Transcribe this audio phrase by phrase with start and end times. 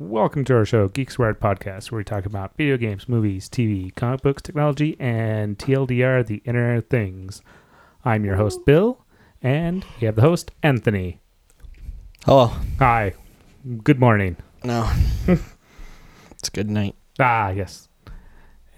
[0.00, 3.92] Welcome to our show, Geeks Wired Podcast, where we talk about video games, movies, TV,
[3.96, 7.42] comic books, technology, and TLDR, the Internet of Things.
[8.04, 9.04] I'm your host, Bill,
[9.42, 11.18] and we have the host, Anthony.
[12.24, 12.52] Hello.
[12.78, 13.14] Hi.
[13.82, 14.36] Good morning.
[14.62, 14.88] No.
[16.30, 16.94] it's good night.
[17.18, 17.88] Ah, yes.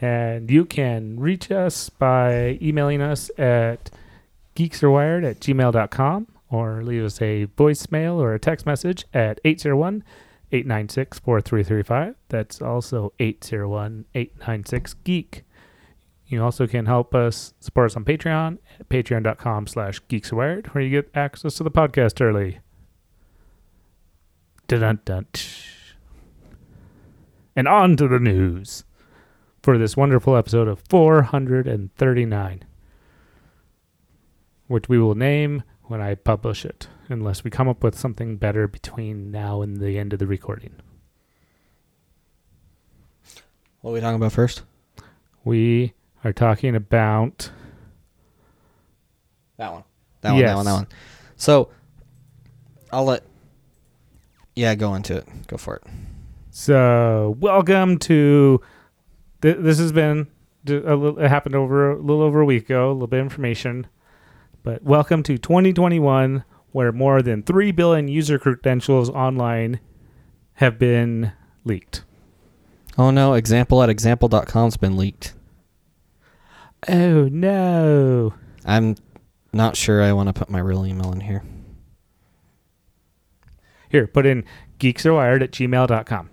[0.00, 3.91] And you can reach us by emailing us at
[4.57, 10.02] geeksarewired at gmail.com or leave us a voicemail or a text message at 801
[10.53, 12.14] 896 4335.
[12.29, 15.45] That's also 801 896 Geek.
[16.27, 20.91] You also can help us support us on Patreon at patreon.com slash geekswired, where you
[20.91, 22.61] get access to the podcast early.
[24.68, 25.27] Dun dun
[27.57, 28.85] And on to the news
[29.63, 32.64] for this wonderful episode of 439,
[34.69, 38.69] which we will name when I publish it, unless we come up with something better
[38.69, 40.77] between now and the end of the recording.
[43.80, 44.62] What are we talking about first?
[45.42, 47.50] We are talking about
[49.56, 49.83] That one.
[50.20, 50.86] That one, that one, that one.
[51.34, 51.70] So,
[52.92, 53.24] I'll let.
[54.55, 55.27] Yeah, go into it.
[55.48, 55.83] Go for it.
[56.50, 58.61] So, welcome to.
[59.42, 60.28] Th- this has been
[60.68, 61.18] a little.
[61.18, 62.91] It happened over a little over a week ago.
[62.91, 63.88] A little bit of information,
[64.62, 69.80] but welcome to 2021, where more than three billion user credentials online
[70.55, 71.33] have been
[71.64, 72.05] leaked.
[72.98, 75.33] Oh no, example at example.com's been leaked.
[76.89, 78.34] Oh no!
[78.64, 78.97] I'm
[79.52, 81.42] not sure I want to put my real email in here.
[83.89, 84.45] Here, put in
[84.78, 86.30] geeksarewired at gmail.com.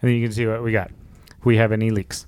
[0.00, 0.90] And then you can see what we got.
[1.38, 2.26] If we have any leaks.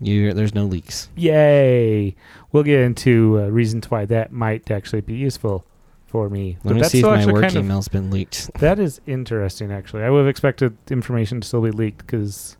[0.00, 1.08] You, there's no leaks.
[1.16, 2.16] Yay!
[2.52, 5.64] We'll get into uh, reasons why that might actually be useful
[6.06, 6.58] for me.
[6.64, 8.50] Let me that's see if my work kind of- email's been leaked.
[8.60, 10.02] that is interesting, actually.
[10.02, 12.56] I would have expected information to still be leaked because.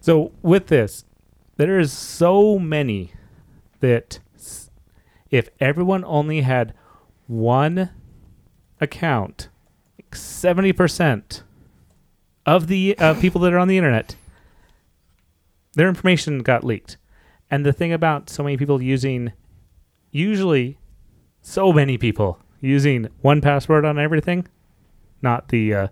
[0.00, 1.04] So, with this,
[1.56, 3.12] there is so many
[3.80, 4.20] that
[5.30, 6.72] if everyone only had
[7.26, 7.90] one
[8.80, 9.48] account,
[10.10, 11.42] 70%
[12.46, 14.14] of the uh, people that are on the internet,
[15.78, 16.96] their information got leaked.
[17.50, 19.32] And the thing about so many people using,
[20.10, 20.78] usually,
[21.40, 24.46] so many people using one password on everything,
[25.22, 25.88] not the uh,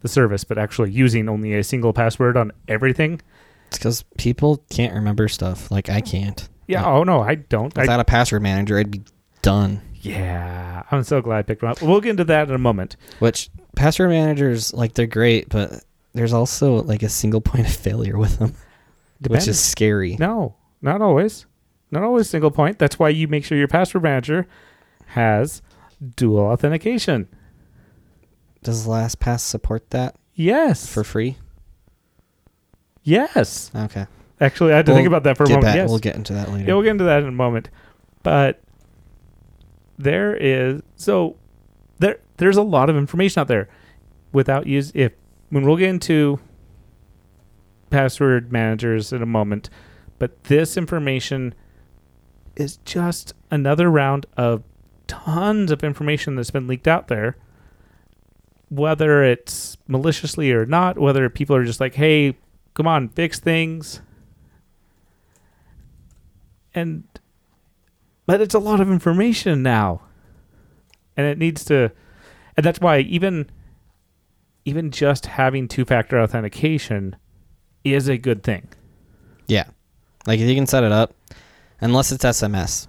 [0.00, 3.20] the service, but actually using only a single password on everything.
[3.68, 5.70] It's because people can't remember stuff.
[5.70, 6.48] Like I can't.
[6.66, 6.82] Yeah.
[6.82, 6.86] Yeah.
[6.86, 7.74] Oh no, I don't.
[7.76, 9.02] Without a password manager, I'd be
[9.42, 9.80] done.
[10.02, 10.82] yeah.
[10.90, 11.82] I'm so glad I picked one up.
[11.82, 12.96] We'll get into that in a moment.
[13.20, 15.82] Which password managers, like they're great, but
[16.14, 18.54] there's also like a single point of failure with them,
[19.26, 20.16] which is scary.
[20.18, 21.46] no, not always.
[21.90, 22.78] Not always single point.
[22.78, 24.46] That's why you make sure your password manager
[25.06, 25.62] has
[26.16, 27.28] dual authentication.
[28.62, 30.86] Does LastPass support that Yes.
[30.86, 31.38] for free?
[33.02, 33.70] yes.
[33.74, 34.06] Okay.
[34.40, 35.66] Actually, I had to We'll think about that for a Get moment.
[35.68, 35.76] back.
[35.76, 35.88] Yes.
[35.90, 36.66] We'll get into that later.
[36.68, 37.70] Yeah, we'll get into that in a moment.
[38.22, 38.60] But
[39.98, 41.36] there is so
[41.98, 43.68] there there's a lot of information out there
[44.32, 45.12] without use if
[45.50, 46.38] when we'll get into
[47.90, 49.70] password managers in a moment,
[50.18, 51.54] but this information
[52.56, 54.62] is just another round of
[55.06, 57.36] tons of information that's been leaked out there.
[58.68, 62.36] Whether it's maliciously or not, whether people are just like, "Hey,
[62.74, 64.02] come on, fix things,"
[66.74, 67.04] and
[68.26, 70.02] but it's a lot of information now
[71.16, 71.90] and it needs to
[72.56, 73.50] and that's why even
[74.64, 77.16] even just having two-factor authentication
[77.84, 78.68] is a good thing
[79.48, 79.64] yeah.
[80.26, 81.14] Like if you can set it up,
[81.80, 82.86] unless it's SMS,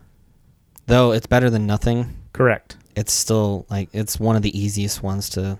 [0.87, 2.17] though it's better than nothing.
[2.33, 5.57] correct It's still like it's one of the easiest ones to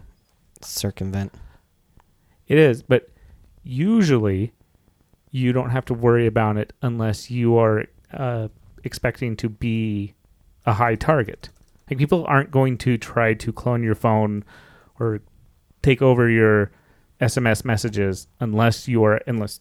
[0.61, 1.33] circumvent.
[2.47, 3.07] it is but
[3.63, 4.51] usually
[5.31, 8.49] you don't have to worry about it unless you are uh,
[8.83, 10.13] expecting to be
[10.65, 11.47] a high target
[11.89, 14.43] like people aren't going to try to clone your phone
[14.99, 15.21] or
[15.81, 16.71] take over your
[17.21, 19.59] SMS messages unless you are unless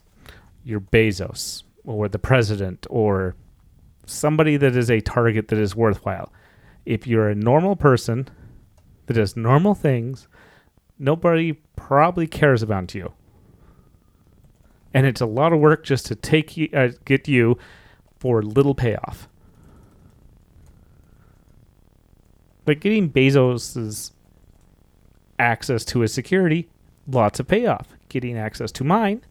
[0.65, 3.35] you're Bezos or the president or
[4.07, 6.33] somebody that is a target that is worthwhile.
[6.85, 8.29] If you're a normal person
[9.07, 10.29] that does normal things,
[10.99, 13.13] nobody probably cares about you.
[14.95, 17.59] And it's a lot of work just to take you, uh, get you
[18.19, 19.29] for little payoff.
[22.65, 24.13] But getting Bezos's
[25.39, 26.69] access to his security,
[27.09, 27.89] lots of payoff.
[28.09, 29.23] Getting access to mine,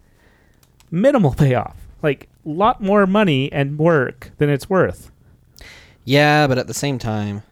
[0.91, 1.77] minimal payoff.
[2.03, 5.12] Like a lot more money and work than it's worth.
[6.03, 7.44] Yeah, but at the same time,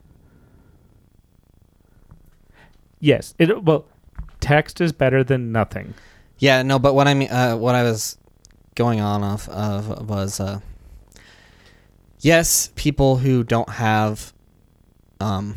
[3.06, 3.36] Yes.
[3.38, 3.86] It well,
[4.39, 5.94] text is better than nothing.
[6.39, 8.18] Yeah, no, but what I mean, uh, what I was
[8.74, 10.60] going on off of was, uh,
[12.22, 14.33] yes, people who don't have,
[15.19, 15.56] um,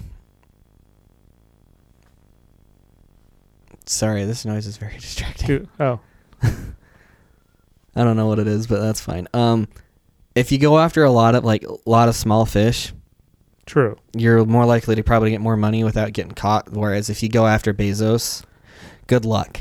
[3.89, 5.69] sorry, this noise is very distracting.
[5.81, 6.01] Oh,
[6.43, 9.29] I don't know what it is, but that's fine.
[9.35, 9.69] Um,
[10.35, 12.93] if you go after a lot of like a lot of small fish,
[13.67, 13.97] true.
[14.15, 16.71] you're more likely to probably get more money without getting caught.
[16.71, 18.45] Whereas if you go after Bezos,
[19.09, 19.61] good luck.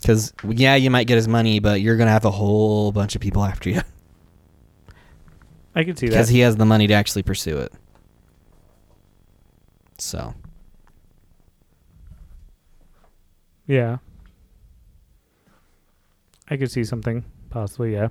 [0.00, 3.22] Because yeah, you might get his money, but you're gonna have a whole bunch of
[3.22, 3.80] people after you
[5.76, 7.72] I can see that because he has the money to actually pursue it.
[9.98, 10.34] So
[13.66, 13.98] yeah.
[16.48, 17.94] I could see something possibly.
[17.94, 18.08] Yeah.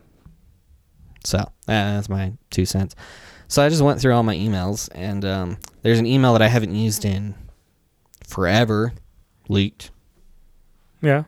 [1.23, 2.95] So uh, that's my two cents.
[3.47, 6.47] So I just went through all my emails, and um, there's an email that I
[6.47, 7.35] haven't used in
[8.25, 8.93] forever,
[9.47, 9.91] leaked.
[11.01, 11.25] Yeah.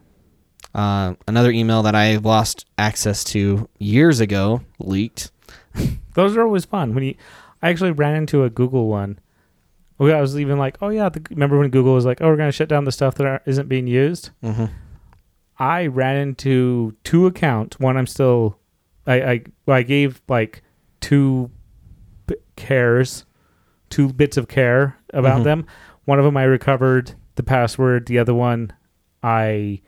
[0.74, 5.32] Uh, another email that I lost access to years ago, leaked.
[6.16, 6.94] Those are always fun.
[6.96, 7.16] When you,
[7.62, 9.20] I actually ran into a Google one.
[9.98, 12.36] Well, I was even like, oh yeah, the, remember when Google was like, oh, we're
[12.36, 14.32] gonna shut down the stuff that isn't being used.
[14.44, 14.66] Mm-hmm.
[15.58, 17.80] I ran into two accounts.
[17.80, 18.60] One I'm still,
[19.08, 20.64] I I, well, I gave like
[21.00, 21.50] two
[22.28, 23.26] b- cares,
[23.90, 25.44] two bits of care about Mhm.
[25.46, 25.66] them.
[26.04, 28.08] One of them I recovered the password.
[28.08, 28.74] The other one,
[29.24, 29.82] I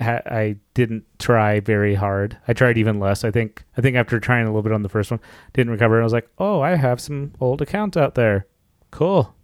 [0.00, 2.36] ha- I didn't try very hard.
[2.48, 3.22] I tried even less.
[3.24, 5.20] I think I think after trying a little bit on the first one,
[5.52, 5.94] didn't recover.
[5.96, 8.46] And I was like, oh, I have some old accounts out there.
[8.90, 9.34] Cool.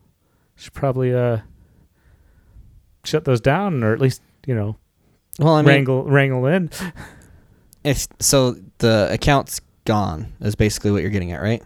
[0.56, 1.38] Should probably uh
[3.04, 4.76] shut those down, or at least you know
[5.38, 6.70] Well, I mean, wrangle wrangle in.
[7.84, 10.32] if so, the account's gone.
[10.40, 11.62] Is basically what you're getting at, right?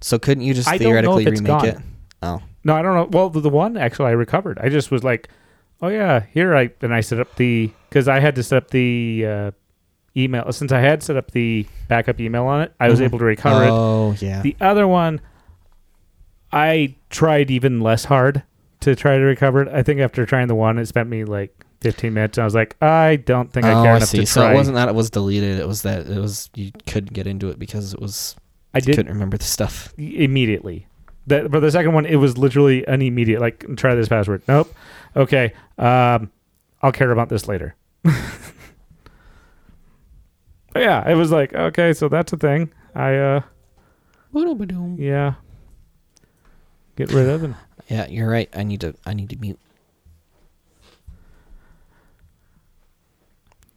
[0.00, 1.66] So couldn't you just I theoretically remake gone.
[1.66, 1.78] it?
[2.22, 3.08] Oh, No, I don't know.
[3.18, 4.58] Well, the, the one actually I recovered.
[4.58, 5.28] I just was like,
[5.82, 8.70] oh yeah, here I and I set up the because I had to set up
[8.70, 9.50] the uh,
[10.16, 12.72] email since I had set up the backup email on it.
[12.78, 13.04] I was Mhm.
[13.04, 13.70] able to recover it.
[13.70, 14.42] oh yeah.
[14.42, 15.20] The other one,
[16.54, 18.42] I tried even less hard
[18.80, 19.68] to try to recover it.
[19.68, 22.54] I think after trying the one, it spent me like 15 minutes, and I was
[22.54, 24.18] like, I don't think I oh, care I enough see.
[24.18, 24.52] to So try.
[24.52, 25.58] it wasn't that it was deleted.
[25.58, 28.36] It was that it was you couldn't get into it because it was
[28.72, 29.92] I did couldn't remember the stuff.
[29.98, 30.86] immediately.
[31.26, 34.42] The, but the second one, it was literally an immediate like try this password.
[34.46, 34.72] Nope.
[35.16, 35.54] Okay.
[35.78, 36.30] Um,
[36.82, 37.74] I'll care about this later.
[40.76, 42.72] Yeah, it was like okay, so that's a thing.
[42.94, 43.40] I uh
[44.98, 45.34] yeah.
[46.96, 47.56] Get rid of them.
[47.88, 48.48] Yeah, you're right.
[48.56, 48.94] I need to.
[49.04, 49.58] I need to mute.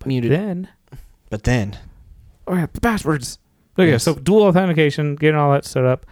[0.05, 0.31] Muted.
[0.31, 0.69] Then
[1.29, 1.77] But then,
[2.47, 3.39] oh yeah, the passwords.
[3.77, 4.03] Okay, Yes.
[4.03, 6.05] so dual authentication, getting all that set up.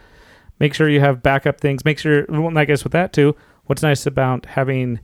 [0.59, 1.85] Make sure you have backup things.
[1.85, 3.35] Make sure, well, I guess with that too,
[3.65, 4.99] what's nice about having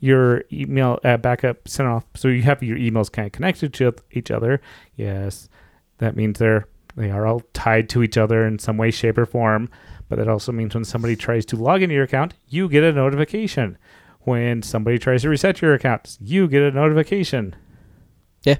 [0.00, 3.94] your email uh, backup sent off, so you have your emails kind of connected to
[4.12, 4.62] each other.
[4.96, 5.50] Yes,
[5.98, 9.26] that means they're they are all tied to each other in some way, shape, or
[9.26, 9.68] form.
[10.10, 12.92] But that also means when somebody tries to log into your account, you get a
[12.92, 13.78] notification.
[14.22, 17.54] When somebody tries to reset your account, you get a notification.
[18.42, 18.56] Yeah.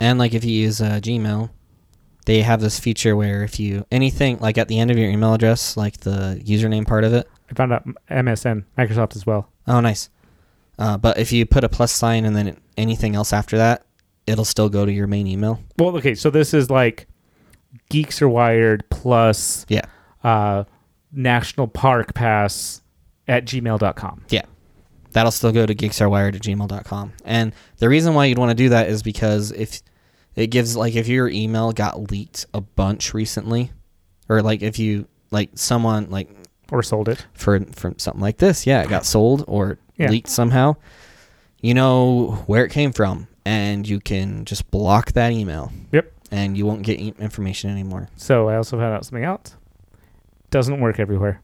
[0.00, 1.50] And like if you use uh, Gmail,
[2.26, 5.32] they have this feature where if you anything like at the end of your email
[5.32, 7.28] address, like the username part of it.
[7.48, 9.48] I found out MSN, Microsoft as well.
[9.68, 10.10] Oh, nice.
[10.80, 13.86] Uh, but if you put a plus sign and then anything else after that,
[14.26, 15.60] it'll still go to your main email.
[15.78, 17.06] Well, okay, so this is like
[17.88, 19.82] Geeks Are Wired plus Yeah.
[20.24, 20.64] uh,
[21.12, 22.82] National Park Pass
[23.28, 24.24] at gmail.com.
[24.28, 24.42] Yeah.
[25.12, 27.12] That'll still go to geeksarewired at gmail.com.
[27.24, 29.80] And the reason why you'd want to do that is because if
[30.34, 33.72] it gives, like, if your email got leaked a bunch recently,
[34.28, 36.28] or like if you, like, someone, like,
[36.70, 37.24] Or sold it.
[37.32, 40.10] for, for something like this, yeah, it got sold or Yeah.
[40.10, 40.76] leaked somehow,
[41.62, 43.28] you know where it came from.
[43.46, 45.72] And you can just block that email.
[45.92, 46.12] Yep.
[46.36, 48.08] And you won't get information anymore.
[48.16, 49.56] So I also found out something else.
[50.50, 51.40] Doesn't work everywhere.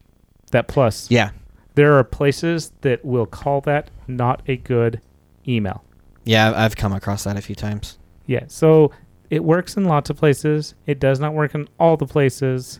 [0.51, 1.31] That plus, Yeah.
[1.75, 5.01] there are places that will call that not a good
[5.47, 5.83] email.
[6.25, 7.97] Yeah, I've- I've come across that a few times.
[8.27, 8.91] Yeah, so
[9.31, 10.75] it works in lots of places.
[10.85, 12.79] It does not work in all the places,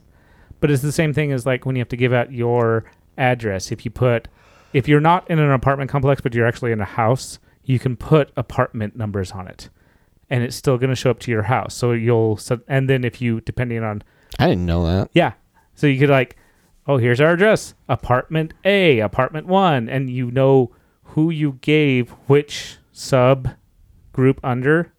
[0.59, 2.85] but it's the same thing as like when you have to give out your
[3.17, 3.71] address.
[3.71, 4.27] If you put,
[4.71, 7.95] if you're not in an apartment complex, but you're actually in a house, you can
[7.95, 9.69] put apartment numbers on it,
[10.29, 11.75] and it's still going to show up to your house.
[11.75, 14.03] So you'll, so, and then if you, depending on,
[14.39, 15.09] I didn't know that.
[15.13, 15.33] yeah,
[15.75, 16.37] so you could like,
[16.87, 20.71] oh, here's our address, apartment A, apartment one, and you know
[21.03, 23.49] who you gave which sub
[24.11, 24.93] group under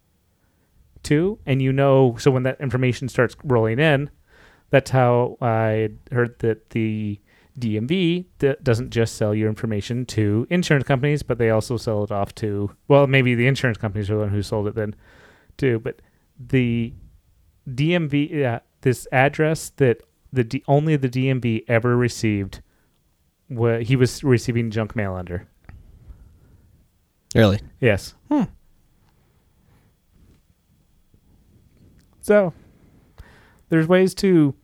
[1.03, 4.09] to, and you know, so when that information starts rolling in,
[4.69, 7.19] that's how I heard that the
[7.57, 8.25] DMV
[8.63, 12.71] doesn't just sell your information to insurance companies, but they also sell it off to
[12.87, 14.95] well, maybe the insurance companies are the one who sold it then
[15.57, 15.79] too.
[15.79, 16.01] But
[16.39, 16.93] the
[17.69, 22.61] DMV, yeah, this address that the D, only the DMV ever received,
[23.49, 25.47] wa he was receiving junk mail under.
[27.33, 27.59] Really?
[27.79, 28.15] Yes.
[28.29, 28.43] Hmm.
[32.21, 32.53] So
[33.69, 34.55] there's ways to,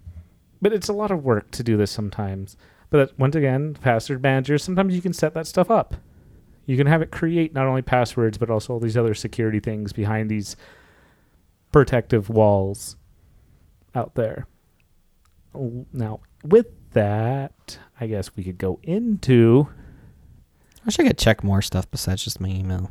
[0.62, 2.58] but it's a lot of work to do this sometimes.
[2.90, 5.96] But once again, password managers, sometimes you can set that stuff up.
[6.66, 9.94] You can have it create not only passwords, but also all these other security things
[9.94, 10.56] behind these
[11.72, 12.96] protective walls
[13.96, 14.48] out there.
[15.94, 19.68] Now, with that, I guess we could go into
[20.82, 22.90] I wish I could check more stuff besides just my email.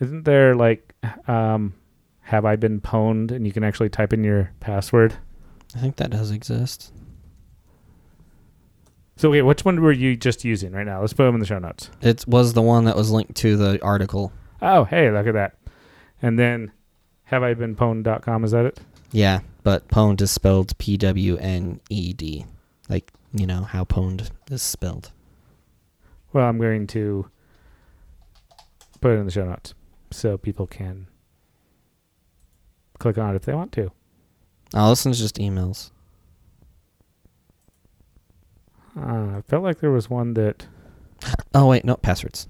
[0.00, 0.94] Isn't there like,
[1.28, 1.74] um,
[2.20, 3.30] have I been pwned?
[3.30, 5.14] And you can actually type in your password.
[5.76, 6.92] I think that does exist.
[9.16, 11.02] So, okay, which one were you just using right now?
[11.02, 11.90] Let's put them in the show notes.
[12.00, 14.32] It was the one that was linked to the article.
[14.62, 15.58] Oh, hey, look at that.
[16.22, 16.72] And then,
[17.32, 18.44] have I been pwned.com?
[18.44, 18.80] Is that it?
[19.10, 22.44] Yeah, but pwned is spelled P W N E D.
[22.88, 25.10] Like, you know, how pwned is spelled.
[26.32, 27.28] Well, I'm going to
[29.00, 29.74] put it in the show notes
[30.10, 31.08] so people can
[32.98, 33.90] click on it if they want to.
[34.74, 35.90] Oh, this one's just emails.
[38.96, 40.66] Uh, I felt like there was one that.
[41.54, 42.48] Oh, wait, no, passwords.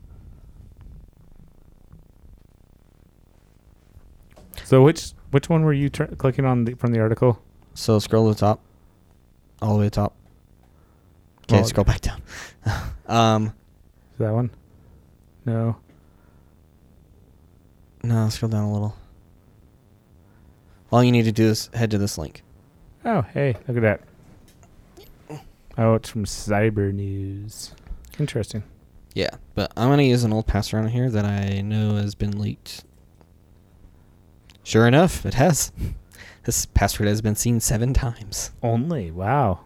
[4.65, 7.41] So, which which one were you tr- clicking on the, from the article?
[7.75, 8.61] So scroll to the top.
[9.61, 10.15] All the way to the top.
[11.45, 12.23] Okay, Well, scroll back down.
[13.07, 13.47] um,
[14.13, 14.51] Is that one?
[15.45, 15.77] No.
[18.05, 18.97] no, scroll down a little.
[20.93, 22.43] All you need to do is head to this link.
[23.05, 23.83] Oh, hey, look at
[25.29, 25.41] that.
[25.79, 27.73] Oh, it's from Cyber News.
[28.19, 28.63] Interesting.
[29.15, 32.39] Yeah, but I'm gonna use an old password on here that I know has been
[32.39, 32.85] leaked.
[34.65, 35.73] Sure enough, it has.
[36.45, 38.51] This password has been seen seven times.
[38.63, 39.11] Only.
[39.11, 39.61] Wow.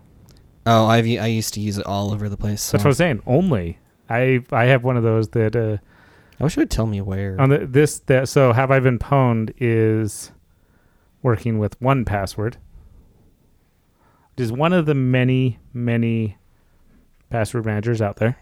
[0.67, 2.63] Oh, I've I used to use it all over the place.
[2.63, 3.23] So That's what I'm saying.
[3.27, 3.79] Only.
[4.11, 5.79] I I have one of those that uh
[6.39, 7.41] I wish it would tell me where.
[7.41, 10.33] on the this that so have I been pwned is
[11.23, 12.57] working with 1Password.
[14.37, 16.37] It is one of the many many
[17.31, 18.37] password managers out there.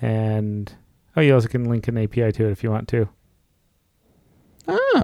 [0.00, 0.74] And
[1.16, 3.08] oh, you also can link an API to it if you want to.
[4.68, 5.02] oh,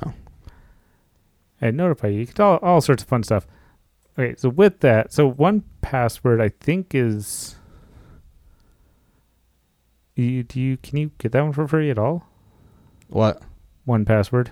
[1.60, 2.20] and notify you.
[2.20, 3.46] You can all, all sorts of fun stuff.
[4.18, 7.56] Okay, so with that, so one password I think is.
[10.16, 12.26] You, do you can you get that one for free at all?
[13.08, 13.40] what?
[13.86, 14.48] 1Password.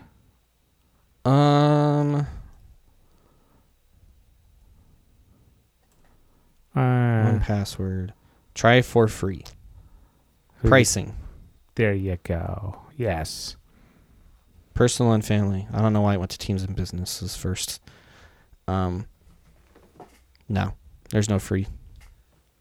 [1.25, 2.27] Um,
[6.73, 6.87] one
[7.37, 8.15] Uh, password.
[8.55, 9.45] Try for free.
[10.65, 11.15] Pricing.
[11.77, 12.81] There you go.
[12.97, 13.57] Yes.
[14.75, 15.67] Personal and family.
[15.73, 17.81] I don't know why I went to teams and businesses first.
[18.69, 19.07] Um,
[20.49, 20.73] no,
[21.11, 21.67] there's no free.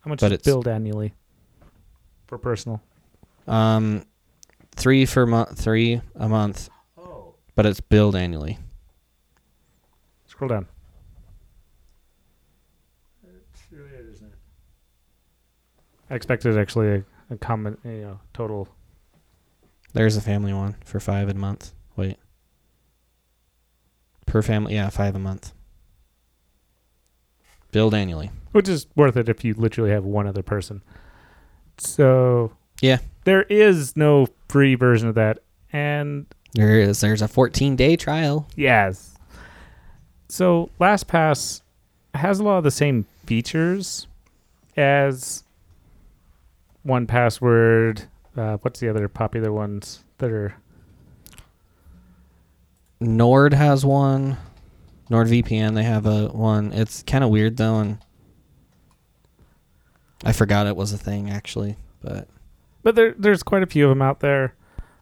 [0.02, 1.14] How much But is it's- billed annually
[2.28, 2.82] for personal?
[3.48, 4.06] Um,
[4.76, 7.36] three for month, three a month, Oh.
[7.56, 8.60] but it's billed annually.
[10.28, 10.68] Scroll down.
[13.24, 14.38] It's really it, isn't it?
[16.10, 18.68] I expected actually a, a common, you know, total.
[19.96, 21.72] There's a family one for five a month.
[21.96, 22.18] Wait,
[24.26, 25.54] per family, yeah, five a month.
[27.72, 28.30] Billed annually.
[28.52, 30.82] which is worth it if you literally have one other person.
[31.78, 33.00] So Yeah.
[33.26, 35.40] there is no free version of that,
[35.74, 37.02] and There is.
[37.02, 38.48] There's a 14 day trial.
[38.56, 39.12] yes.
[40.30, 41.62] So LastPass
[42.14, 44.08] has a lot of the same features
[44.78, 45.44] as
[46.86, 48.08] 1Password.
[48.38, 50.56] Uh, what's the other popular ones that are?
[53.00, 54.38] Nord has one.
[55.10, 56.72] NordVPN, they have a one.
[56.74, 58.00] It's kind of weird though, and
[60.24, 61.78] I forgot it was a thing actually.
[62.02, 62.28] But
[62.82, 64.56] But there, there's quite a few of them out there.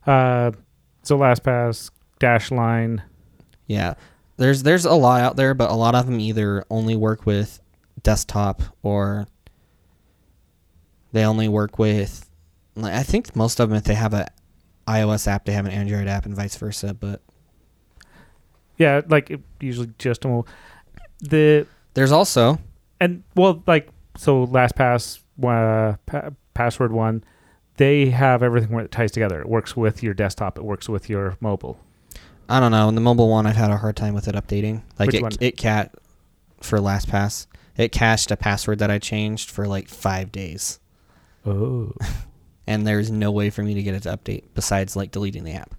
[0.05, 0.51] Uh,
[1.03, 3.01] so LastPass, Dashlane.
[3.67, 3.93] yeah,
[4.37, 7.61] there's there's a lot out there, but a lot of them either only work with
[8.01, 9.27] desktop or
[11.13, 12.22] they only work with.
[12.75, 14.27] Like, I think most of them, if they have a
[14.87, 16.93] iOS app, they have an Android app, and vice versa.
[16.93, 17.21] But
[18.77, 20.25] Yeah, like it usually just
[21.21, 22.59] the there's also
[22.99, 27.23] and well, like so, LastPass, uh, pa- password one,
[27.77, 29.39] they have everything where it ties together.
[29.41, 30.57] It works with your desktop.
[30.57, 31.79] It works with your mobile.
[32.49, 32.89] I don't know.
[32.89, 34.81] In the mobile one, I've had a hard time with it updating.
[34.99, 35.31] Like Which it, one?
[35.39, 35.95] it cat
[36.61, 40.79] for LastPass, it cached a password that I changed for like five days,
[41.45, 41.91] Oh.
[42.67, 45.53] and there's no way for me to get it to update besides like deleting the
[45.53, 45.73] app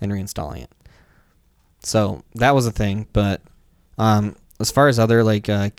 [0.00, 0.70] and reinstalling it.
[1.82, 3.40] So that was a thing, but
[3.98, 5.70] um, as far as other like uh,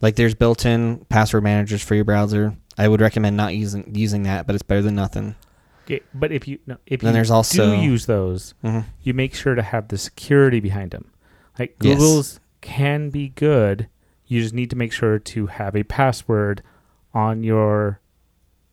[0.00, 2.56] like there's built-in password managers for your browser.
[2.78, 5.34] I would recommend not using using that, but it's better than nothing.
[5.84, 8.88] Okay, but if you no, if Then you there's also- do use those, Mm-hmm.
[9.02, 11.10] you make sure to have the security behind them.
[11.58, 11.98] Like Yes.
[11.98, 13.88] Google's can be good.
[14.26, 16.62] You just need to make sure to have a password
[17.12, 18.00] on your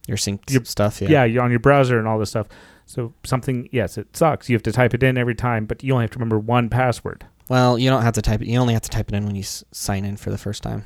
[0.08, 1.42] Your sync Your- stuff, yeah, yeah.
[1.42, 2.48] on your browser and all this stuff.
[2.86, 4.50] So something yes, it sucks.
[4.50, 6.70] You have to type it in every time, but you only have to remember one
[6.70, 7.26] password.
[7.50, 8.48] Well, you don't have to type it.
[8.48, 10.64] You only have to type it in when you s- sign in for the first
[10.64, 10.86] time.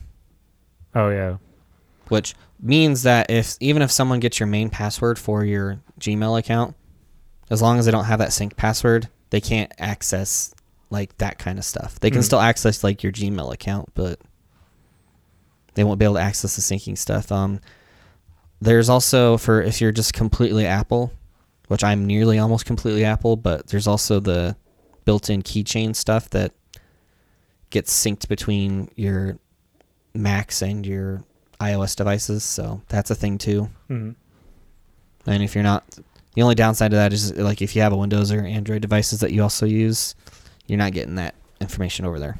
[0.95, 1.37] Oh yeah.
[2.09, 6.75] which means that if even if someone gets your main password for your Gmail account,
[7.49, 10.53] as long as they don't have that sync password, they can't access
[10.89, 11.99] like that kind of stuff.
[12.01, 12.25] They can Mhm.
[12.25, 14.19] still access like your Gmail account, but
[15.75, 17.31] they won't be able to access the syncing stuff.
[17.31, 17.61] Um,
[18.61, 21.11] there's also for if you're just completely Apple,
[21.67, 24.55] which I'm nearly almost completely Apple, but there's also the
[25.03, 26.53] built-in keychain stuff that
[27.71, 29.37] gets synced between your
[30.13, 31.23] Macs and your
[31.59, 33.69] iOS devices, so that's a thing too.
[33.89, 34.15] Mhm.
[35.25, 35.85] And if you're not,
[36.35, 39.21] the only downside to that is like if you have a Windows or Android devices
[39.21, 40.15] that you also use,
[40.67, 42.39] you're not getting that information over there.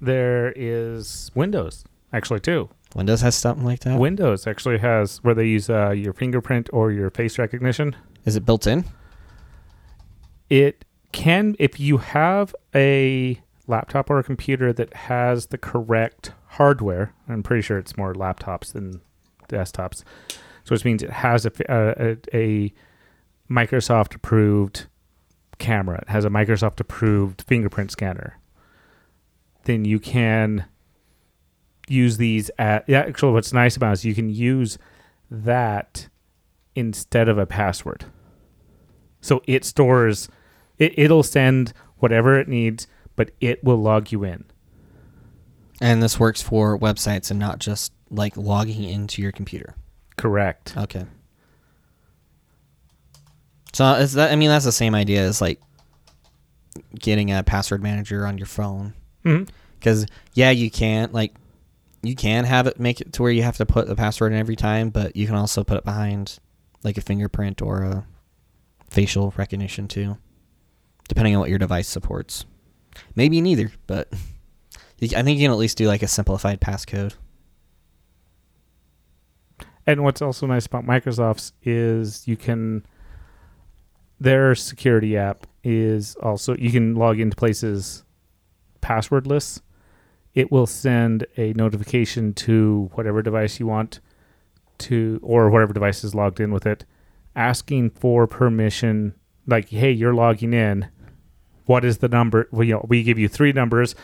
[0.00, 2.68] There is Windows actually too.
[2.94, 3.98] Windows has something like that.
[3.98, 7.94] Windows actually has where they use uh, your fingerprint or your face recognition.
[8.24, 8.84] Is it built in?
[10.48, 17.12] It can, if you have a laptop or a computer that has the correct hardware.
[17.28, 19.02] I'm pretty sure it's more laptops than
[19.48, 20.02] desktops.
[20.64, 22.72] So which means it has a, a, a
[23.50, 24.86] Microsoft approved
[25.58, 25.98] camera.
[25.98, 28.38] It has a Microsoft approved fingerprint scanner.
[29.64, 30.64] Then you can
[31.90, 34.78] use these at yeah, actually what's nice about it is you can use
[35.30, 36.08] that
[36.74, 38.04] instead of a password.
[39.20, 40.28] So it stores
[40.78, 44.44] it, it'll send whatever it needs, but it will log you in.
[45.80, 49.74] And this works for websites and not just like logging into your computer.
[50.16, 50.76] Correct.
[50.76, 51.04] Okay.
[53.72, 54.32] So is that?
[54.32, 55.60] I mean, that's the same idea as like
[56.98, 58.94] getting a password manager on your phone.
[59.24, 59.44] hmm
[59.78, 61.34] Because yeah, you can't like
[62.02, 64.38] you can have it make it to where you have to put the password in
[64.38, 66.38] every time, but you can also put it behind
[66.84, 68.06] like a fingerprint or a
[68.88, 70.16] facial recognition too,
[71.08, 72.44] depending on what your device supports.
[73.14, 74.08] Maybe neither, but
[75.02, 77.14] I think you can at least do like a simplified passcode.
[79.86, 82.84] And what's also nice about Microsoft's is you can
[84.20, 88.04] their security app is also you can log into places
[88.82, 89.60] passwordless.
[90.38, 93.98] It will send a notification to whatever device you want
[94.78, 96.84] to or whatever device is logged in with it
[97.34, 99.14] asking for permission
[99.48, 100.88] like hey you're logging in.
[101.66, 102.46] What is the number?
[102.52, 103.96] Well, you know, we give you three numbers.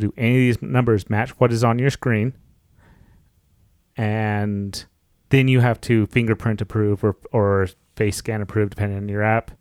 [0.00, 2.32] Do any of these numbers match what is on your screen?
[3.96, 4.84] And
[5.28, 9.52] then you have to fingerprint approve or, or face scan approve depending on your app.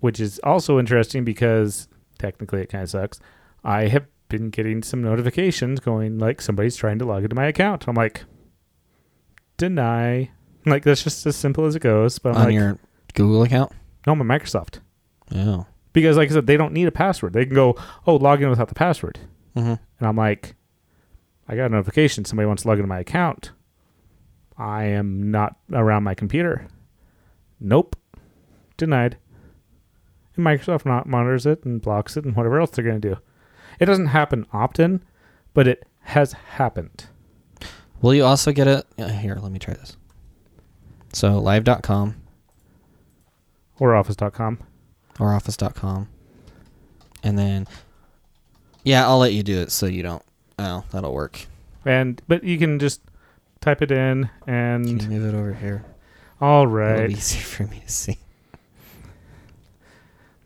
[0.00, 3.20] Which is also interesting because technically it kind of sucks
[3.64, 7.86] i have been getting some notifications going like somebody's trying to log into my account
[7.88, 8.24] i'm like
[9.56, 10.30] deny
[10.66, 12.78] like that's just as simple as it goes but I'm on like, your
[13.14, 13.72] Google account.
[14.06, 14.80] no i'm a microsoft
[15.34, 15.66] Oh.
[15.92, 17.76] because like i said they don't need a password they can go
[18.06, 19.18] oh log in without the password
[19.56, 19.68] Mm-hmm.
[19.70, 20.54] and I'm like,
[21.48, 22.26] I got a notification.
[22.26, 23.52] Somebody wants to log into my account.
[24.58, 26.68] I am not around my computer.
[27.58, 27.96] Nope.
[28.76, 29.16] Denied.
[30.36, 33.16] And Microsoft not monitors it and blocks it and whatever else they're going to do.
[33.80, 35.02] It doesn't happen often,
[35.54, 37.06] but it has happened.
[38.00, 39.36] Will you also get a uh, here?
[39.40, 39.96] Let me try this.
[41.12, 42.14] So live.com
[43.78, 44.58] Or office.com.
[45.18, 46.08] or office.com,
[47.22, 47.66] and then
[48.84, 50.22] yeah, I'll let you do it so you don't.
[50.58, 51.46] Oh, that'll work.
[51.84, 53.00] And but you can just
[53.60, 55.84] type it in Can you and move it over here?
[56.40, 57.10] All right.
[57.10, 58.18] Easier for me to see.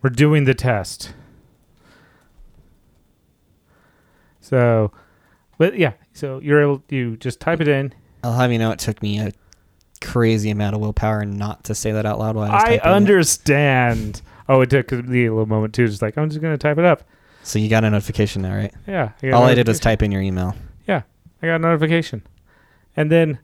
[0.03, 1.13] We're doing the test.
[4.41, 4.93] So,
[5.59, 7.93] but yeah, so you're able you just type it in.
[8.25, 9.33] I'll have you know it took me a
[10.01, 12.91] crazy amount of willpower not to say that out loud while I was I typing
[12.91, 12.95] it.
[12.95, 14.23] understand.
[14.49, 15.87] Oh, it took me a little moment too.
[15.87, 17.05] Just like I'm just gonna type it up.
[17.43, 18.75] So you got a notification now, right?
[18.87, 19.13] Yeah.
[19.23, 20.55] I All I did was type in your email.
[20.87, 21.03] Yeah,
[21.43, 22.23] I got a notification,
[22.97, 23.39] and then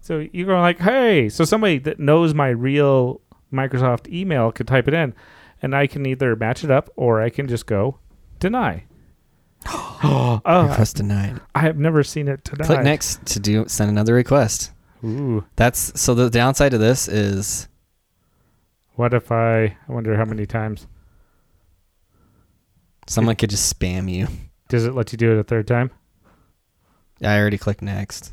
[0.00, 3.20] so you're going like, hey, so somebody that knows my real
[3.52, 5.14] Microsoft email could type it in,
[5.62, 7.98] and I can either match it up or I can just go
[8.38, 8.84] deny.
[9.66, 11.40] oh, uh, Request denied.
[11.54, 12.66] I have never seen it denied.
[12.66, 14.72] Click next to do send another request.
[15.04, 17.68] Ooh, That's so the downside to this is
[18.94, 19.64] what if I?
[19.64, 20.86] I wonder how many times.
[23.06, 24.28] someone could just spam you.
[24.68, 25.90] Does it let you do it a third time?
[27.22, 28.32] I already clicked next.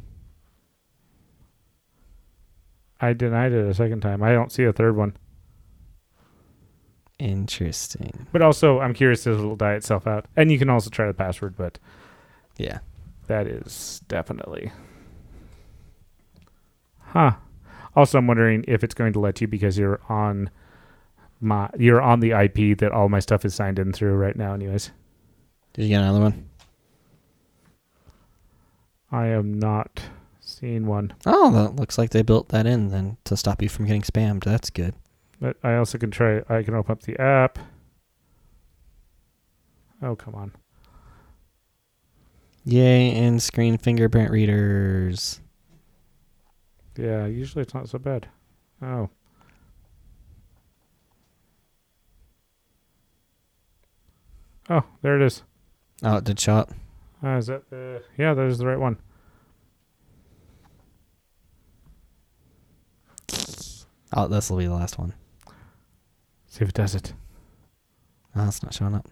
[3.00, 4.22] I denied it a second time.
[4.24, 5.18] I don't see a third one.
[7.22, 8.26] Interesting.
[8.32, 10.26] But also, I'm curious if it'll die itself out.
[10.36, 11.78] And you can also try the password, but
[12.58, 12.80] Yeah.
[13.28, 14.72] that is definitely.
[17.00, 17.34] Huh.
[17.96, 20.50] Also, I'm wondering if it's going to let you because you're on
[21.40, 24.54] my you're on the IP that all my stuff is signed in through right now.
[24.54, 24.92] Anyways,
[25.74, 26.50] Did you get another one?
[29.12, 30.02] I am not
[30.40, 33.86] seeing one, Oh, that looks like they built that in then to stop you from
[33.86, 34.44] getting spammed.
[34.44, 34.94] That's good.
[35.42, 36.42] But I also can try.
[36.48, 37.60] I can open up the app.
[40.02, 40.54] Oh come on!
[42.64, 45.42] Yay, and screen fingerprint readers.
[46.96, 48.28] Yeah, usually it's not so bad.
[48.82, 49.10] Oh.
[54.70, 55.44] Oh, there it is.
[56.04, 56.72] Oh, it did show up.
[57.24, 58.04] Uh, is that the?
[58.18, 58.98] Yeah, that is the right one.
[64.14, 65.14] Oh, this will be the last one.
[66.52, 67.14] See if it does it.
[68.36, 69.08] Oh, it's not showing up.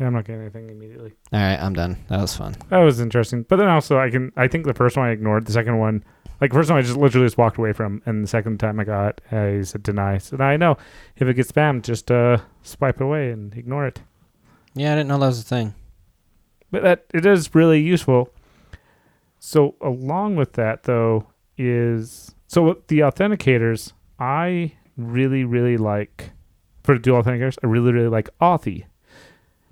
[0.00, 1.12] Yeah, I'm not getting anything immediately.
[1.30, 1.98] All right, I'm done.
[2.08, 2.56] That was fun.
[2.70, 3.42] That was interesting.
[3.48, 4.32] But then also, I can.
[4.34, 5.46] I think the first one I ignored.
[5.46, 6.02] The second one,
[6.40, 8.84] like first one, I just literally just walked away from, and the second time I
[8.84, 10.16] got, I said deny.
[10.18, 10.76] So now I know
[11.16, 14.00] if it gets spammed, just uh swipe away and ignore it.
[14.74, 15.74] Yeah, I didn't know that was a thing.
[16.70, 18.30] but that it is really useful.
[19.38, 21.26] So along with that though
[21.58, 26.30] is so the authenticators I really really like
[26.84, 28.84] for dual authenticators I really really like Authy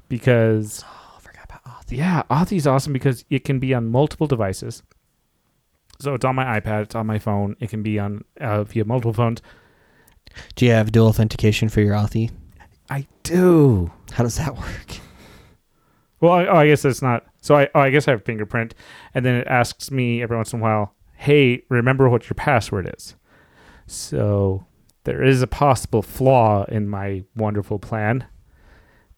[0.08, 1.96] because Oh, I forgot about Authy.
[1.98, 4.82] yeah Authy's awesome because it can be on multiple devices.
[6.00, 8.84] So it's on my iPad, it's on my phone, it can be on uh, via
[8.84, 9.40] multiple phones.
[10.56, 12.30] Do you have dual authentication for your Authy?
[12.90, 13.92] I do.
[14.12, 14.96] How does that work?
[16.20, 17.24] Well, I, oh, I guess it's not.
[17.40, 18.74] So I, oh, I guess I have fingerprint,
[19.14, 22.92] and then it asks me every once in a while, "Hey, remember what your password
[22.96, 23.14] is."
[23.86, 24.64] So
[25.04, 28.26] there is a possible flaw in my wonderful plan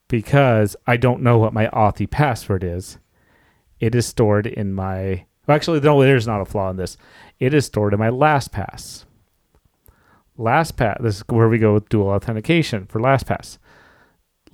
[0.07, 2.97] because I don't know what my Authy password is.
[3.79, 5.25] It is stored in my.
[5.47, 6.97] Well, actually, no, there's not a flaw in this.
[7.39, 9.05] It is stored in my LastPass.
[10.39, 11.01] LastPass.
[11.01, 13.57] This is where we go with dual authentication for LastPass.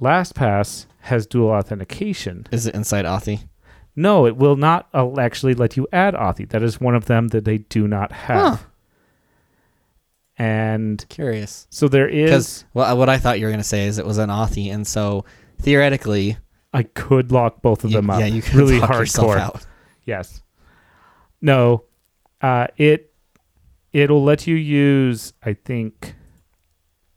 [0.02, 2.48] LastPass has dual authentication.
[2.52, 3.48] Is it inside Authy?
[3.96, 6.50] No, it will not actually let you add Authy.
[6.50, 8.60] That is one of them that they do not have.
[8.60, 8.66] Huh.
[10.42, 11.68] And Curious.
[11.70, 12.32] so there is.
[12.32, 14.74] Because well, what I thought you were going to say is it was an Authy,
[14.74, 15.24] and so
[15.62, 16.36] theoretically,
[16.74, 18.20] I could lock both of you, them up.
[18.20, 19.38] yeah, you could really hardcore.
[19.38, 19.68] out.
[20.04, 20.42] Yes.
[21.42, 21.84] No.
[22.42, 23.14] Uh, it
[23.94, 25.32] it'll let you use.
[25.44, 26.16] I think.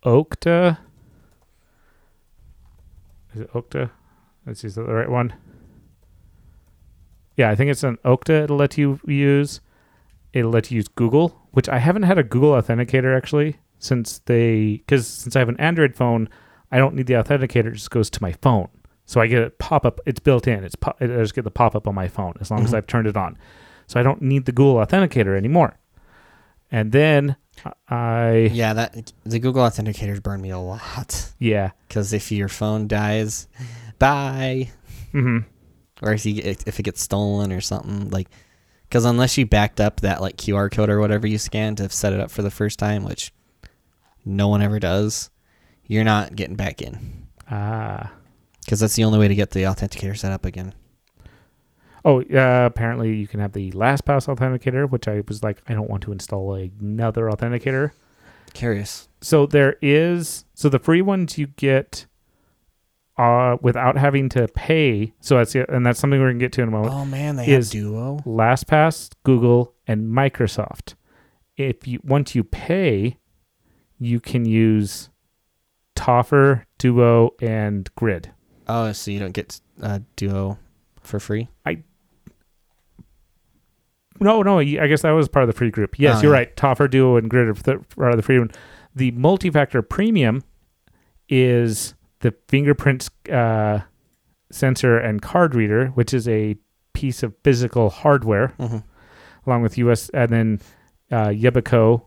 [0.04, 0.76] Okta.
[3.34, 3.90] Is it Okta?
[4.44, 5.32] Let's is the right one?
[7.38, 8.44] Yeah, I think it's an Okta.
[8.44, 9.62] It'll let you use.
[10.34, 14.76] It'll let you use Google, which I haven't had a Google Authenticator actually since they
[14.86, 16.28] because since I have an Android phone,
[16.70, 17.66] I don't need the authenticator.
[17.68, 18.68] It just goes to my phone,
[19.06, 20.00] so I get a pop up.
[20.06, 20.62] It's built in.
[20.64, 22.76] It's po- I just get the pop up on my phone as long as Mhm.
[22.76, 23.36] I've turned it on,
[23.86, 25.74] so I don't need the Google Authenticator anymore.
[26.70, 27.36] And then
[27.88, 31.32] I Yeah, that the Google Authenticators burned me a lot.
[31.38, 33.46] yeah, Because if your phone dies,
[33.98, 34.70] bye.
[35.12, 35.38] hmm
[36.02, 38.28] Or if you if it gets stolen or something like,
[38.88, 42.12] because unless you backed up that like QR code or whatever you scanned to set
[42.12, 43.32] it up for the first time, which
[44.24, 45.30] no one ever does,
[45.86, 47.26] you're not getting back in.
[47.50, 48.12] ah
[48.64, 50.74] Because that's the only way to get the authenticator set up again.
[52.04, 52.64] oh yeah.
[52.66, 56.12] Apparently, you can have the LastPass authenticator, which I was like, I don't want to
[56.12, 57.90] install another authenticator.
[58.52, 59.08] Curious.
[59.20, 62.06] so there is so the free ones you get
[63.16, 65.12] uh without having to pay.
[65.20, 66.92] So that's it and that's something we're gonna get to in a moment.
[66.94, 68.18] Oh man, they Is- have Duo.
[68.27, 70.94] lastpass google and microsoft.
[71.57, 73.18] If you once you pay
[73.98, 75.11] you can use
[75.96, 78.33] Toopher duo and grid.
[78.66, 80.59] Oh, so you don't get uh, Duo
[81.00, 81.48] for free?
[81.64, 81.85] I
[84.20, 85.98] no no i guess that was part of the free group.
[85.98, 86.38] Yes Oh, you're yeah.
[86.38, 86.57] right.
[86.57, 88.50] Toopher duo and grid are the, are the free one.
[88.94, 90.42] The multi-factor premium
[91.29, 93.80] is the fingerprint uh,
[94.50, 96.56] sensor and card reader, which is a
[96.94, 98.78] piece of physical hardware, Mm-hmm.
[99.46, 100.60] along with US and then
[101.12, 102.02] uh, Yubico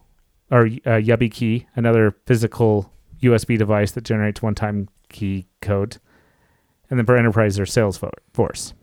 [0.50, 5.98] or uh, YubiKey, another physical USB device that generates one-time key code.
[6.90, 8.74] and then for enterprise, there's Salesforce.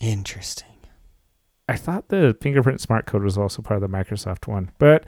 [0.00, 0.68] Interesting.
[1.68, 5.04] I thought the fingerprint smart code was also part of the Microsoft one, but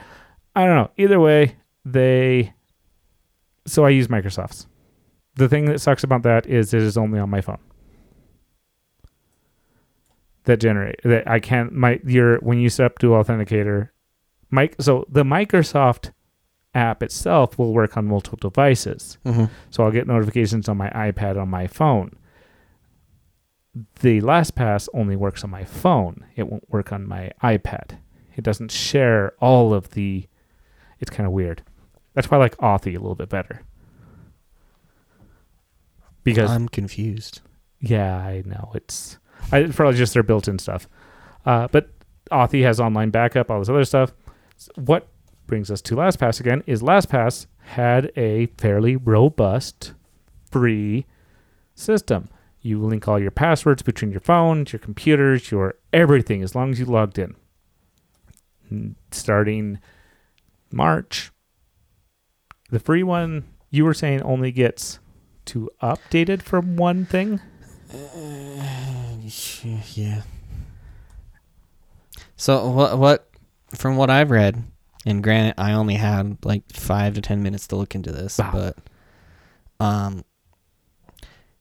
[0.55, 0.91] I don't know.
[0.97, 2.53] Either way, they.
[3.67, 4.67] So I use Microsoft's.
[5.35, 7.59] The thing that sucks about that is it is only on my phone.
[10.45, 13.91] That generate that I can't my your when you set up Dual Authenticator,
[14.51, 14.77] Mike.
[14.81, 16.13] So the Microsoft
[16.73, 19.19] app itself will work on multiple devices.
[19.25, 19.47] Mm-hmm.
[19.71, 22.13] So I'll get notifications on my iPad on my phone.
[24.01, 26.25] The LastPass only works on my phone.
[26.37, 27.99] It won't work on my iPad.
[28.37, 30.27] It doesn't share all of the.
[31.01, 31.63] It's kind of weird.
[32.17, 33.61] That's why I like Authy a little bit better.
[36.25, 37.43] Because I'm confused.
[37.79, 39.19] yeah, I know it's.
[39.53, 40.89] I, it's probably just their built-in stuff.
[41.45, 41.91] Uh, but
[42.33, 44.13] Authy has online backup, all this other stuff.
[44.77, 45.09] What
[45.47, 49.93] brings us to LastPass again is LastPass had a fairly robust,
[50.51, 51.05] free
[51.75, 52.31] system.
[52.63, 56.81] You link all your passwords between your phones, your computers, your everything, as long as
[56.81, 57.37] you logged in.
[59.13, 59.79] Starting
[60.73, 61.31] March,
[62.71, 64.99] the free one you were saying only gets
[65.47, 67.41] to updated from one thing.
[69.95, 70.23] Yeah.
[72.37, 72.99] So what?
[72.99, 73.31] What?
[73.75, 74.63] From what I've read,
[75.05, 78.51] and granted, I only had like five to ten minutes to look into this, Wow.
[78.53, 78.77] but
[79.85, 80.25] um,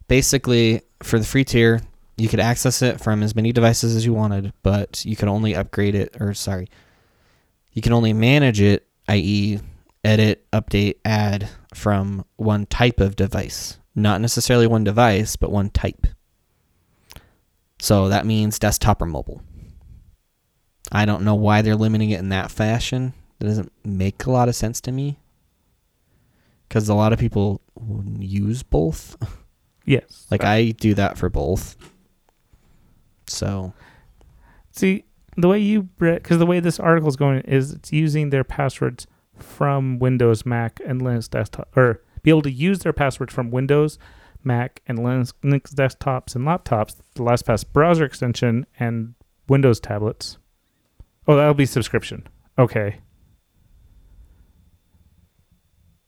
[0.08, 1.82] basically for the free tier,
[2.18, 5.56] you could access it from as many devices as you wanted, but you could only
[5.56, 6.70] upgrade it, or sorry,
[7.74, 9.60] you can only manage it, i.e.,
[10.06, 16.08] edit, update, add from one type of device, not necessarily one device, but one type.
[17.80, 19.42] So that means desktop or mobile.
[20.92, 23.14] I don't know why they're limiting it in that fashion.
[23.40, 25.20] That doesn't make a lot of sense to me.
[26.68, 27.62] Because a lot of people
[28.20, 29.18] use both.
[29.88, 30.26] Yes.
[30.32, 31.76] Like I do that for both.
[33.28, 33.72] So
[34.72, 35.06] See,
[35.38, 39.08] the way you because the way this article is going is it's using their passwords
[39.38, 44.00] from Windows, Mac, and Linux desktop, or be able to use their passwords from Windows,
[44.44, 49.16] Mac, and Linux, desktops and laptops, the LastPass browser extension, and
[49.48, 50.38] Windows tablets.
[51.28, 52.28] Oh, that'll be subscription.
[52.58, 53.00] Okay.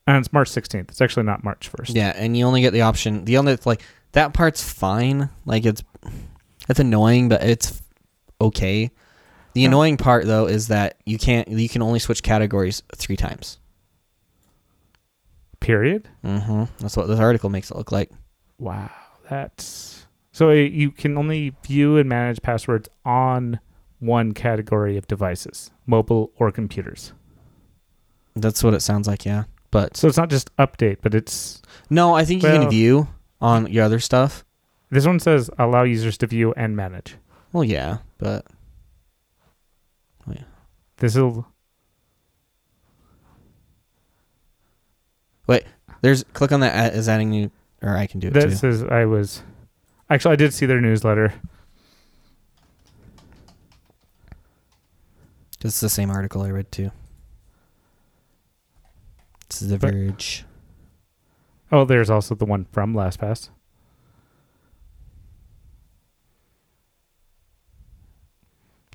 [0.06, 0.90] And it's March 16th.
[0.90, 1.94] It's actually not March 1st.
[1.94, 3.26] yeah, and you only get the option.
[3.26, 3.82] The only like
[4.14, 5.30] that part's fine.
[5.46, 5.84] Like it's
[6.70, 7.82] it's annoying, but it's
[8.40, 8.92] okay.
[9.58, 11.48] The annoying part though is that you can't.
[11.48, 13.58] You can only switch categories three times.
[15.60, 16.08] Period.
[16.24, 16.66] Mm-hmm.
[16.78, 18.12] That's what this article makes it look like.
[18.60, 18.92] Wow,
[19.28, 23.60] that's so you can only view and manage passwords on
[23.98, 27.14] one category of devices, mobile or computers.
[28.36, 29.26] That's what it sounds like.
[29.26, 33.08] Yeah, but So it's not just update, but it's no, I think you can view
[33.42, 34.46] on your other stuff.
[34.92, 37.16] this one says allow users to view and manage.
[37.52, 38.46] Well, yeah, but
[40.98, 41.48] This will
[45.48, 45.64] Wait,
[46.02, 47.50] there's click on that is adding new,
[47.82, 48.56] or I can do it that too.
[48.56, 49.44] says I was
[50.10, 51.34] actually I did see their newsletter.
[55.64, 56.92] It's the same article I read too.
[59.46, 60.46] It's The But- Verge.
[61.72, 63.50] Oh, there's also the one from LastPass.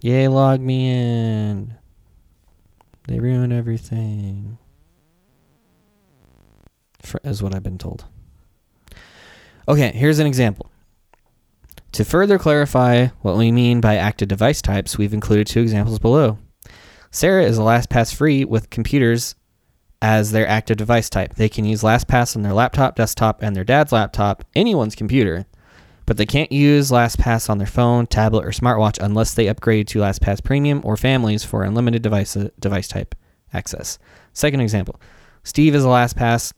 [0.03, 1.77] Yay, LogMeIn.
[3.63, 4.59] Everything.
[7.01, 8.05] For, is what I've been told.
[9.69, 10.69] Okay, here's an example.
[11.93, 16.39] To further clarify what we mean by active device types, we've included two examples below.
[17.13, 19.37] Sarah is a LastPass free with computers
[20.01, 21.37] as their active device type.
[21.37, 25.47] They can use LastPass on their laptop, desktop, and their dad's laptop, anyone's computer,
[26.05, 30.01] but they can't use LastPass on their phone, tablet, or smartwatch unless they upgrade to
[30.01, 33.15] LastPass Premium or Families for unlimited device uh, device type
[33.53, 33.99] access.
[34.33, 35.01] Second example,
[35.45, 36.53] Steve is a LastPass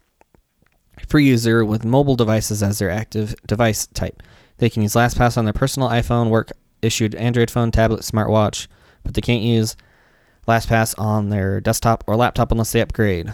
[1.08, 4.22] free user with mobile devices as their active device type.
[4.58, 6.50] They can use LastPass on their personal iPhone, work
[6.82, 8.68] issued Android phone, tablet, smartwatch,
[9.02, 9.76] but they can't use
[10.46, 13.32] LastPass on their desktop or laptop unless they upgrade.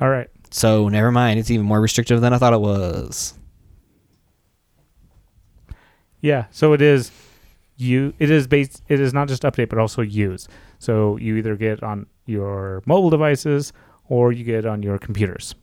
[0.00, 0.28] All right.
[0.50, 3.34] So never mind, it's even more restrictive than I thought it was.
[6.20, 7.10] Yeah, so it is
[7.80, 10.48] you it is based it is not just update but also use.
[10.78, 13.72] So you either get on your mobile devices
[14.08, 15.54] or you get on your computers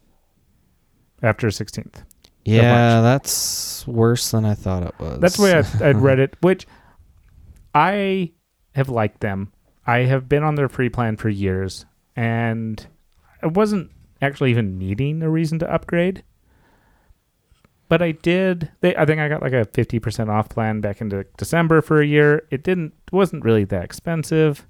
[1.22, 2.04] after 16th.
[2.46, 5.20] Yeah, that's worse than I thought it was.
[5.20, 6.66] That's the way I, I'd read it, which
[7.76, 8.32] I
[8.74, 9.52] have liked them.
[9.86, 12.86] I have been on their free plan for years, and
[13.42, 16.24] I wasn't actually even needing a reason to upgrade.
[17.90, 18.70] But I did.
[18.82, 22.02] They, I think I got like a fifty percent off plan back into December for
[22.02, 22.46] a year.
[22.52, 24.66] It didn't wasn't really that expensive.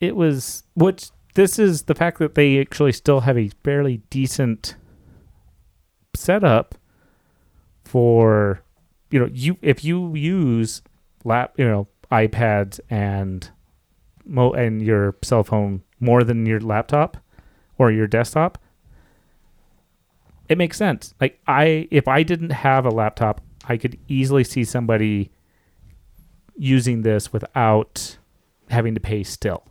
[0.00, 4.76] It was which this is the fact that they actually still have a fairly decent
[6.14, 6.74] setup
[7.84, 8.62] for
[9.10, 10.82] you know you if you use
[11.24, 13.50] lap you know iPads and
[14.24, 17.16] mo and your cell phone more than your laptop
[17.78, 18.58] or your desktop
[20.48, 21.14] it makes sense.
[21.20, 25.30] Like i if i didn't have a laptop i could easily see somebody
[26.56, 28.18] using this without
[28.70, 29.64] having to pay still.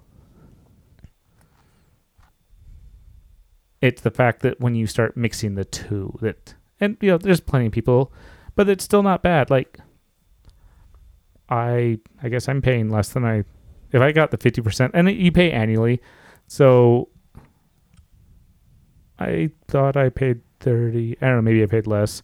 [3.81, 7.39] It's the fact that when you start mixing the two that and you know there's
[7.39, 8.11] plenty of people
[8.55, 9.49] but it's still not bad.
[9.49, 9.79] Like
[11.49, 13.41] i i guess i'm paying less than i
[13.93, 16.01] if i got the 50% and you pay annually.
[16.47, 17.09] So
[19.19, 22.24] i thought i paid 30 i don't know maybe i paid less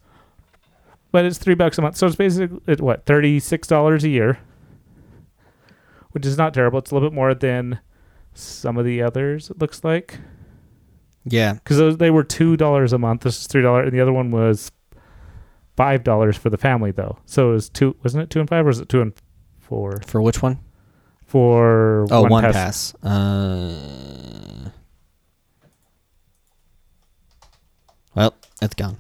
[1.12, 4.40] but it's three bucks a month so it's basically at what $36 a year
[6.12, 7.80] which is not terrible it's a little bit more than
[8.34, 10.20] some of the others it looks like
[11.26, 11.54] Yeah.
[11.54, 13.22] because they were two dollars a month.
[13.22, 14.72] This is three dollars, and the other one was
[15.78, 17.18] five dollars for the family, though.
[17.26, 19.14] So it was two, wasn't it two and five, or was it two and
[19.60, 20.60] four For which one?
[21.26, 22.94] for Oh, one, one pass?
[22.94, 23.04] pass.
[23.04, 24.70] Uh,
[28.16, 28.98] well, it's gone.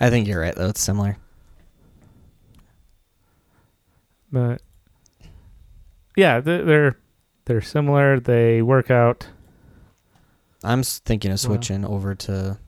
[0.00, 0.68] I think you're right though.
[0.68, 1.16] It's similar.
[4.32, 4.62] But
[6.16, 6.98] yeah, they're they're,
[7.44, 8.20] they're similar.
[8.20, 9.26] They work out.
[10.62, 11.48] I'm thinking of Wow.
[11.48, 12.58] switching over to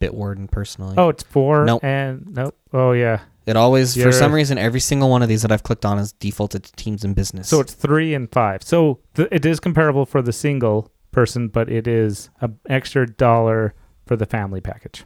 [0.00, 0.94] Bitwarden personally.
[0.96, 1.82] Oh, it's four Nope.
[1.84, 2.56] and nope.
[2.72, 5.62] Oh yeah, It always, You're- for some reason, every single one of these that I've
[5.62, 7.48] clicked on is defaulted to Teams and Business.
[7.48, 8.62] so it's three and five.
[8.62, 13.74] So th- it is comparable for the single person, but it is an extra dollar
[14.06, 15.04] for the family package.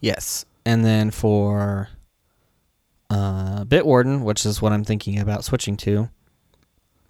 [0.00, 1.88] yes, and then for
[3.10, 6.08] uh, Bitwarden, which is what I'm thinking about switching to,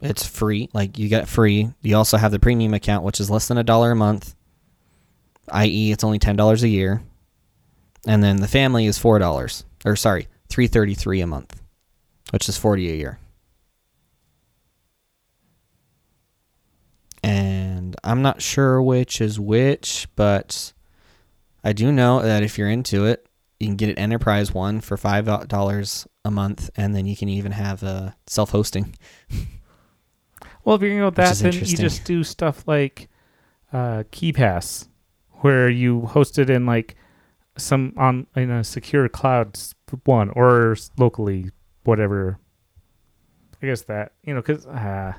[0.00, 0.68] it's free.
[0.74, 1.70] Like you get free.
[1.82, 4.34] You also have the premium account, which is less than a dollar a month,
[5.52, 7.02] i.e., it's only ten dollars a year,
[8.06, 11.62] and then the family is four dollars, or sorry, three thirty three a month,
[12.30, 13.18] which is forty a year.
[17.26, 20.72] and I'm not sure which is which, but
[21.64, 23.26] I do know that if you're into it,
[23.58, 27.28] you can get an enterprise one for five dollars a month, and then you can
[27.28, 28.94] even have uh, self-hosting.
[30.64, 33.08] Well, if you're gonna go with that, then you just do stuff like
[33.72, 34.88] uh, KeePass,
[35.40, 36.96] where you host it in like
[37.56, 39.58] some on in a secure cloud
[40.04, 41.50] one or locally,
[41.84, 42.38] whatever.
[43.62, 45.14] I guess that you know because uh,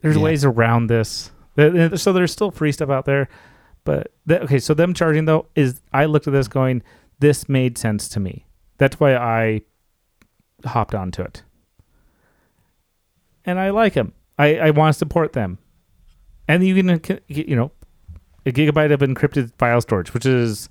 [0.00, 0.22] there's Yeah.
[0.22, 1.30] ways around this.
[1.56, 3.28] Th- th- So there's still free stuff out there,
[3.84, 4.58] but th- okay.
[4.58, 6.82] So them charging though is I looked at this going,
[7.20, 8.46] this made sense to me.
[8.78, 9.62] That's why I
[10.64, 11.42] hopped onto it
[13.44, 14.12] and I like them.
[14.38, 15.58] I, I want to support them.
[16.46, 17.72] And you can, get, you know,
[18.46, 20.68] a gigabyte of encrypted file storage, which is,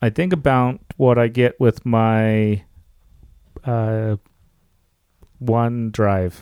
[0.00, 2.62] I think, about what I get with my
[3.64, 4.16] uh,
[5.42, 6.34] OneDrive.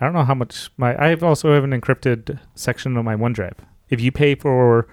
[0.00, 0.94] I don't know how much my.
[0.94, 3.58] I also have an encrypted section of my OneDrive.
[3.88, 4.86] If you pay for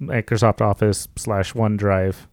[0.00, 2.26] Microsoft Office slash OneDrive,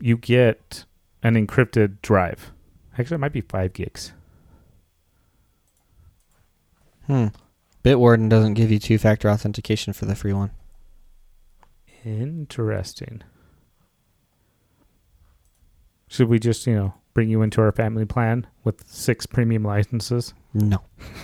[0.00, 0.84] you get
[1.22, 2.52] an encrypted drive.
[2.98, 4.12] Actually, it might be five gigs.
[7.06, 7.28] Hmm.
[7.84, 10.50] Bitwarden doesn't give you two-factor authentication for the free one.
[12.04, 13.22] Interesting.
[16.08, 20.34] Should we just, you know, bring you into our family plan with six premium licenses?
[20.52, 20.78] No.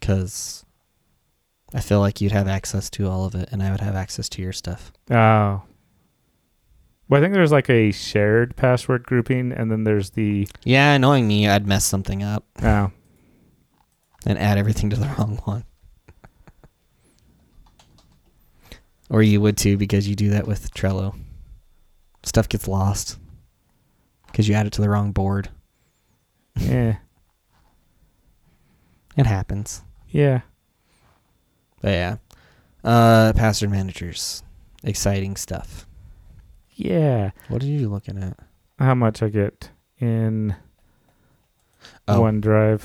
[0.00, 0.64] Because
[1.74, 4.28] I feel like you'd have access to all of it, and I would have access
[4.30, 4.90] to your stuff.
[5.10, 5.62] Oh.
[7.08, 11.28] Well, I think there's like a shared password grouping, and then there's the Yeah, knowing
[11.28, 12.90] me, I'd mess something up oh,
[14.26, 15.64] and add everything to the wrong one.
[19.10, 21.14] or you would too, because you do that with Trello.
[22.24, 23.18] Stuff gets lost
[24.40, 25.50] because you add it to the wrong board.
[26.56, 26.96] yeah,
[29.18, 29.82] It happens.
[30.08, 30.40] yeah.
[31.82, 32.16] But yeah.
[32.82, 34.42] Uh, password managers.
[34.82, 35.86] Exciting stuff.
[36.70, 37.32] Yeah.
[37.48, 38.38] What are you looking at?
[38.78, 39.68] How much I get
[39.98, 40.54] in
[42.08, 42.22] Oh.
[42.22, 42.82] OneDrive?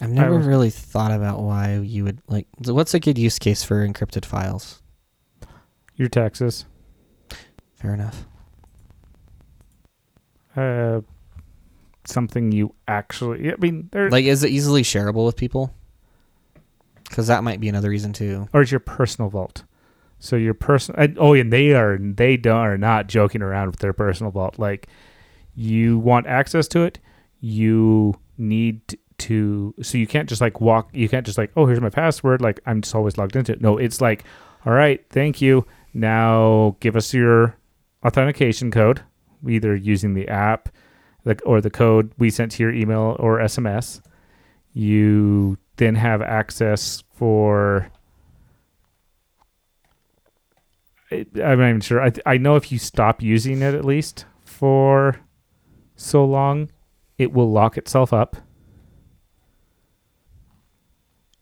[0.00, 2.46] I've never was- really thought about why you would like.
[2.64, 4.80] So what's a good use case for encrypted files?
[5.96, 6.64] Your taxes.
[7.80, 8.26] Fair enough.
[10.56, 11.00] Uh,
[12.04, 13.52] something you actually.
[13.52, 15.74] I mean, there Like, is it easily shareable with people?
[17.08, 18.48] Because that might be another reason too.
[18.52, 19.64] or it's your personal vault.
[20.18, 21.08] So your personal.
[21.18, 24.58] Oh, and they are they don't, are not joking around with their personal vault.
[24.58, 24.88] Like,
[25.54, 26.98] you want access to it,
[27.40, 29.74] you need to.
[29.82, 30.90] So you can't just like walk.
[30.92, 32.42] You can't just like, oh, here's my password.
[32.42, 33.60] Like I'm just always logged into it.
[33.62, 34.24] No, it's like,
[34.66, 35.66] all right, thank you.
[35.94, 37.56] Now give us your
[38.04, 39.02] authentication code,
[39.46, 40.68] either using the app,
[41.44, 44.00] or the code we sent to your email or SMS.
[44.72, 47.90] You then have access for
[51.12, 52.00] I'm not even sure.
[52.00, 55.20] I th- I know if you stop using it at least for
[55.96, 56.70] so long,
[57.18, 58.36] it will lock itself up.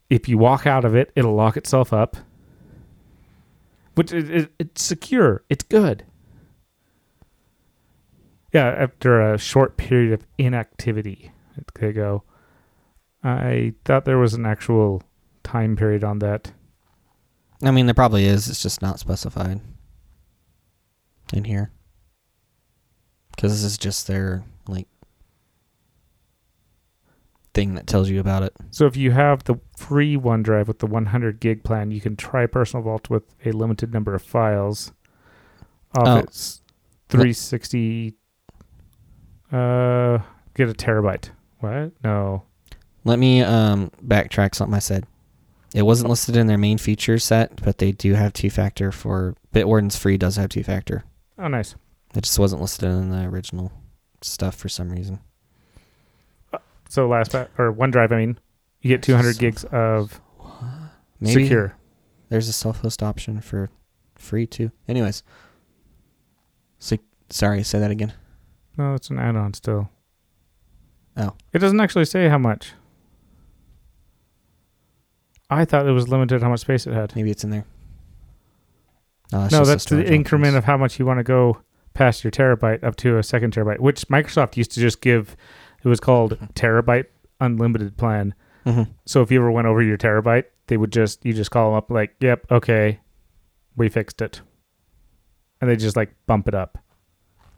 [0.09, 2.17] If you walk out of it, it'll lock itself up.
[3.95, 5.45] Which it, it, it's secure.
[5.51, 6.05] It's good.
[8.53, 11.33] Yeah, after a short period of inactivity,
[11.75, 12.23] they go.
[13.23, 15.03] I thought there was an actual
[15.43, 16.53] time period on that.
[17.63, 18.49] I mean, there probably is.
[18.49, 19.61] It's just not specified
[21.33, 21.73] in here.
[23.35, 24.89] Because this is just their like
[27.55, 28.55] thing that tells you about it.
[28.71, 32.47] So if you have the free OneDrive with the 100 gig plan, you can try
[32.47, 34.93] Personal Vault with a limited number of files.
[35.97, 36.23] Off Oh.
[37.09, 38.15] 360,
[39.53, 40.19] uh,
[40.55, 41.31] get a terabyte.
[41.61, 41.93] What?
[42.05, 42.45] No.
[43.05, 45.07] Let me um backtrack something I said.
[45.75, 49.35] It wasn't listed in their main feature set, but they do have two factor for
[49.55, 51.05] Bitwarden's free does have two factor.
[51.39, 51.75] Oh, nice.
[52.15, 53.71] It just wasn't listed in the original
[54.23, 55.21] stuff for some reason.
[56.89, 58.39] So last pa- or OneDrive, I mean,
[58.81, 60.21] you get 200 gigs of
[61.21, 61.75] Maybe secure.
[62.31, 63.69] there's a self-host option for
[64.17, 64.71] free too.
[64.89, 65.23] Anyways,
[66.79, 66.97] so,
[67.29, 68.15] sorry, say that again.
[68.79, 69.91] No, it's an add-on still.
[71.17, 71.35] Oh.
[71.53, 72.73] It doesn't actually say how much.
[75.51, 77.15] I thought it was limited how much space it had.
[77.17, 77.65] Maybe it's in there.
[79.33, 80.59] No, no, just that's the increment options.
[80.59, 81.59] of how much you want to go
[81.93, 85.37] past your terabyte up to a second terabyte, which Microsoft used to just give.
[85.85, 87.07] It was called terabyte
[87.41, 88.35] unlimited plan.
[88.65, 88.89] Mhm.
[89.07, 91.79] So if you ever went over your terabyte, they would just you just call them
[91.79, 93.01] up like, "Yep, okay,
[93.77, 94.41] we fixed it,"
[95.61, 96.79] and they just like bump it up.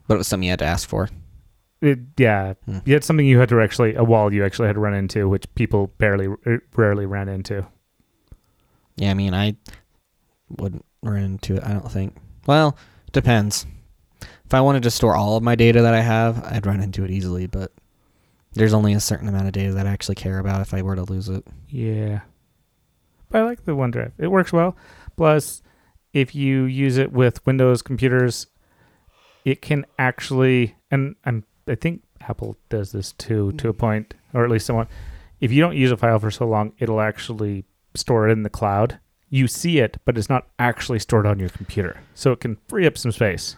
[0.07, 1.09] But it was something you had to ask for.
[1.81, 2.77] It, yeah, Hmm.
[2.85, 5.27] you had something you had to actually a wall you actually had to run into,
[5.27, 6.27] which people barely
[6.75, 7.65] rarely ran into.
[8.97, 9.55] Yeah, I mean, I
[10.49, 11.63] wouldn't run into it.
[11.63, 12.15] I don't think.
[12.45, 12.77] Well,
[13.13, 13.65] depends.
[14.45, 17.03] If I wanted to store all of my data that I have, I'd run into
[17.03, 17.47] it easily.
[17.47, 17.71] But
[18.53, 20.95] there's only a certain amount of data that I actually care about if I were
[20.95, 21.47] to lose it.
[21.69, 22.19] Yeah.
[23.29, 24.11] But I like the OneDrive.
[24.17, 24.75] It works well.
[25.15, 25.61] Plus,
[26.13, 28.47] if you use it with Windows computers,
[29.45, 34.43] it can actually and I'm I think Apple does this too to a point, or
[34.43, 34.87] at least someone,
[35.39, 37.65] If you don't use a file for so long, it'll actually
[37.95, 38.99] store it in the cloud.
[39.29, 42.01] You see it, but it's not actually stored on your computer.
[42.13, 43.55] So it can free up some space.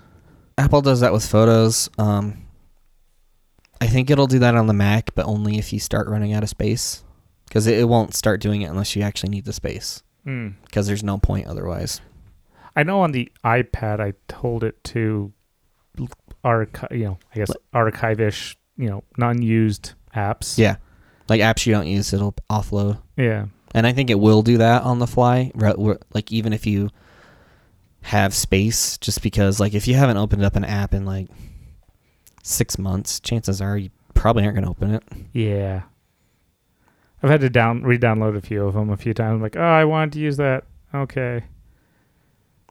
[0.58, 1.90] Apple does that with photos.
[1.98, 2.46] Um,
[3.82, 6.44] I think it'll do that on the Mac, but only if you start running out
[6.44, 7.04] of space.
[7.46, 10.04] Because it, it won't start doing it unless you actually need the space.
[10.26, 10.54] Mm.
[10.64, 12.02] Because there's no point otherwise.
[12.76, 15.34] I know on the iPad, I told it to
[16.44, 20.58] archive, you know, I guess archive-ish, you know, non-used apps.
[20.58, 20.78] Yeah.
[21.30, 23.00] Like apps you don't use, it'll offload.
[23.18, 23.46] Yeah.
[23.74, 25.52] And I think it will do that on the fly.
[26.14, 26.90] Like even if you
[28.02, 31.30] have space, just because like if you haven't opened up an app in like
[32.44, 35.04] six months, chances are you probably aren't going to open it.
[35.32, 35.84] Yeah.
[37.24, 39.42] I've had to down re-download a few of them a few times.
[39.42, 40.66] Like, oh, I wanted to use that.
[40.94, 41.44] Okay.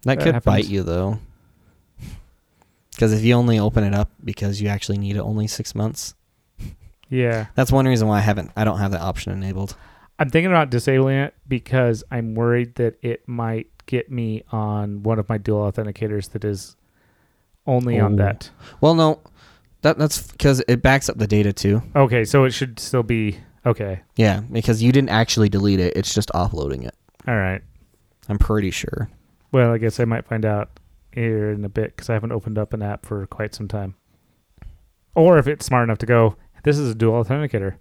[0.05, 0.45] That, That could happens.
[0.45, 1.19] bite you though.
[2.95, 6.15] Because if you only open it up because you actually need it only six months,
[7.09, 7.47] Yeah.
[7.55, 8.51] that's one reason why I haven't.
[8.57, 9.75] I don't have that option enabled.
[10.19, 15.19] I'm thinking about disabling it because I'm worried that it might get me on one
[15.19, 16.77] of my dual authenticators that is
[17.67, 18.25] only on Oh.
[18.25, 18.51] that.
[18.81, 19.21] Well, no,
[19.81, 21.83] that that's because it backs up the data too.
[21.97, 24.03] Okay, so it should still be okay.
[24.17, 26.95] Yeah, because you didn't actually delete it; it's just offloading it.
[27.27, 27.63] All right.
[28.29, 29.09] I'm pretty sure.
[29.51, 30.71] Well, I guess I might find out
[31.15, 33.95] here in a bit because I haven't opened up an app for quite some time.
[35.15, 37.77] Or if it's smart enough to go, this is a dual authenticator.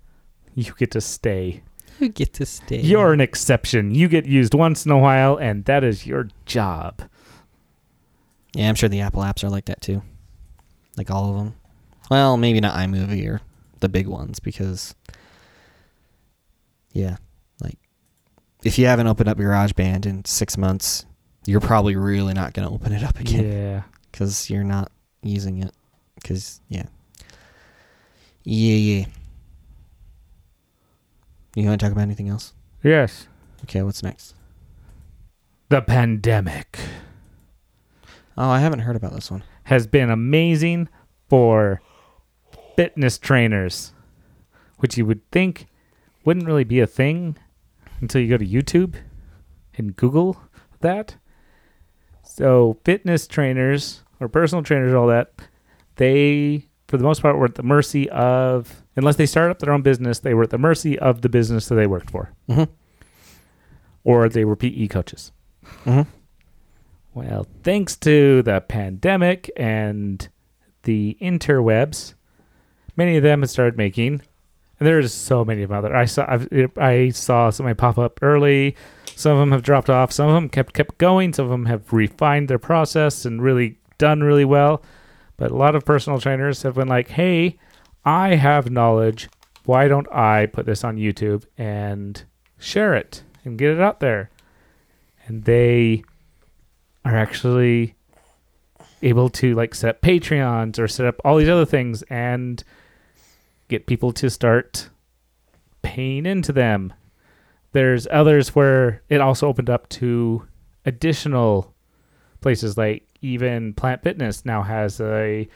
[0.54, 1.64] You get to stay.
[2.00, 2.82] You get to stay.
[2.82, 3.94] You're an exception.
[3.94, 7.04] You get used once in a while, and that is your job.
[8.54, 10.02] Yeah, I'm sure the Apple apps are like that too.
[10.98, 11.56] Like all of them.
[12.10, 13.42] Well, maybe not iMovie or
[13.80, 14.94] the big ones because
[16.92, 17.16] yeah,
[17.64, 17.78] like
[18.64, 21.06] if you haven't opened up GarageBand in 6 months,
[21.46, 23.84] you're probably really not going to open it up again Yeah.
[24.14, 24.92] cuz you're not
[25.24, 25.74] using it
[26.24, 26.86] cuz yeah.
[28.44, 29.06] Yeah, yeah.
[31.56, 32.54] You want to talk about anything else?
[32.84, 33.28] Yes.
[33.64, 34.36] Okay, what's next?
[35.70, 36.80] The pandemic
[38.38, 39.44] Oh, I haven't heard about this one.
[39.66, 40.88] has been amazing
[41.30, 41.82] for
[42.76, 43.94] fitness trainers,
[44.80, 45.68] which you would think
[46.24, 47.38] wouldn't really be a thing
[48.00, 48.96] until you go to YouTube
[49.78, 50.42] and Google
[50.80, 51.16] that.
[52.36, 55.34] So, fitness trainers or personal trainers, all that,
[55.98, 59.74] they, for the most part, were at the mercy of, unless they started up their
[59.74, 62.72] own business, they were at the mercy of the business that they worked for, Mm-hmm.
[64.04, 65.32] or they were PE coaches.
[65.86, 66.10] Mm-hmm.
[67.14, 70.28] Well, thanks to the pandemic and
[70.84, 72.14] the interwebs,
[72.96, 74.22] many of them have started making,
[74.80, 75.96] and there's so many of them out there.
[75.96, 78.76] I saw I've, I saw somebody pop up early.
[79.16, 80.12] Some of them have dropped off.
[80.12, 81.34] Some of them kept kept going.
[81.34, 84.84] Some of them have refined their process and really done really well.
[85.38, 87.58] But a lot of personal trainers have been like, "Hey,
[88.04, 89.30] I have knowledge.
[89.66, 92.24] Why don't I put this on YouTube and
[92.58, 94.30] share it and get it out there?"
[95.28, 96.04] And they
[97.06, 97.96] are actually
[99.02, 102.64] able to like set up Patreons or set up all these other things and
[103.68, 104.90] get people to start
[105.82, 106.94] paying into them.
[107.74, 110.48] There's others where it also opened up to
[110.86, 111.74] additional
[112.42, 115.48] places like even Planet Fitness now has a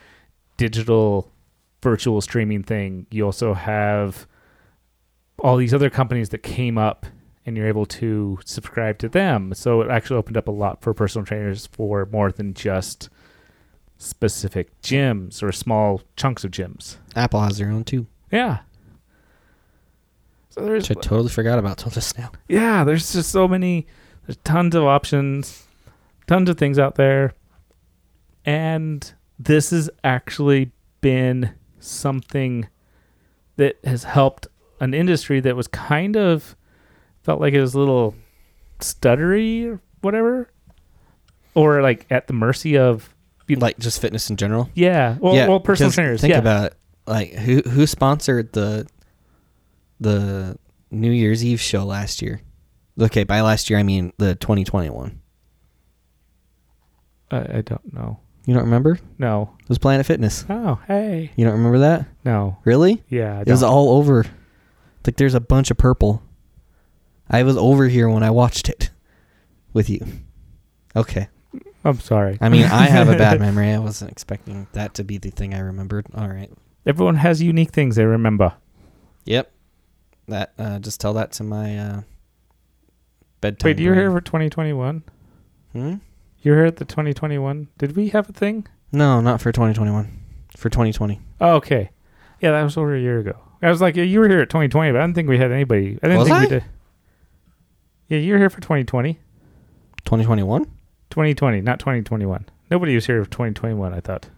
[0.56, 1.30] digital
[1.82, 3.06] virtual streaming thing.
[3.10, 4.26] You also have
[5.40, 7.06] all these other companies that came up
[7.44, 9.52] and you're able to subscribe to them.
[9.54, 13.08] So it actually opened up a lot for personal trainers for more than just
[13.98, 16.96] specific gyms or small chunks of gyms.
[17.14, 18.58] Apple has their own too, Yeah.
[20.56, 22.30] So there's which I totally forgot about till just now.
[22.48, 23.86] yeah, there's just so many
[24.26, 25.66] there's tons of options,
[26.26, 27.34] tons of things out there.
[28.44, 32.68] And this has actually been something
[33.56, 34.46] that has helped
[34.80, 36.56] an industry that was kind of
[37.22, 38.14] felt like it was a little
[38.80, 40.50] stuttery or whatever.
[41.54, 43.14] Or like at the mercy of
[43.48, 44.70] Like just fitness in general.
[44.74, 46.20] yeah, well, yeah, well personal trainers.
[46.20, 46.38] Think yeah.
[46.38, 46.76] about it.
[47.06, 48.86] Like who who sponsored the
[50.00, 50.58] the
[50.90, 52.40] New Year's Eve show last year?
[53.00, 55.20] Okay, by last year I mean the 2021.
[57.30, 58.20] I, I don't know.
[58.46, 58.98] You don't remember?
[59.18, 59.54] No.
[59.60, 60.44] It was Planet Fitness.
[60.48, 61.32] Oh, hey.
[61.34, 62.06] You don't remember that?
[62.24, 62.58] No.
[62.64, 63.02] Really?
[63.08, 63.40] Yeah.
[63.40, 64.24] It was all over.
[65.04, 66.22] Like there's a bunch of purple.
[67.28, 68.90] I was over here when I watched it
[69.72, 70.06] with you.
[70.94, 71.28] Okay.
[71.84, 72.38] I'm sorry.
[72.40, 73.70] I mean, I have a bad memory.
[73.72, 76.06] I wasn't expecting that to be the thing I remembered.
[76.14, 76.50] All right.
[76.84, 78.54] Everyone has unique things they remember.
[79.24, 79.50] Yep.
[80.28, 82.00] That uh, just tell that to my uh,
[83.40, 83.68] bedtime.
[83.68, 85.02] Wait, you were here for 2021?
[85.72, 85.94] Hmm?
[86.42, 87.68] You were here at the 2021?
[87.78, 88.66] Did we have a thing?
[88.92, 90.10] No, not for 2021.
[90.56, 91.20] For 2020.
[91.40, 91.90] Oh, okay.
[92.40, 93.36] Yeah, that was over a year ago.
[93.62, 95.50] I was like, yeah, you were here at 2020, but I didn't think we had
[95.52, 95.98] anybody.
[96.02, 96.42] I didn't Was think I?
[96.42, 96.64] we did.
[98.08, 99.14] Yeah, you were here for 2020.
[100.04, 100.64] 2021?
[101.10, 102.46] 2020, not 2021.
[102.70, 104.28] Nobody was here for 2021, I thought.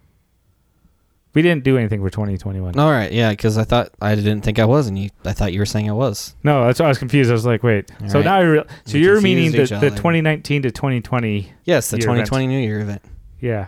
[1.33, 2.79] We didn't do anything for 2021.
[2.79, 3.11] All right.
[3.11, 5.09] Yeah, because I thought I didn't think I was, and you.
[5.25, 6.35] I thought you were saying I was.
[6.43, 7.29] No, that's why I was confused.
[7.29, 7.91] I was like, wait.
[8.01, 8.25] All so right.
[8.25, 8.63] now I real.
[8.85, 11.51] So We you're meaning the, the 2019 to 2020.
[11.65, 13.03] Yes, the Year 2020 New Year event.
[13.39, 13.67] Yeah.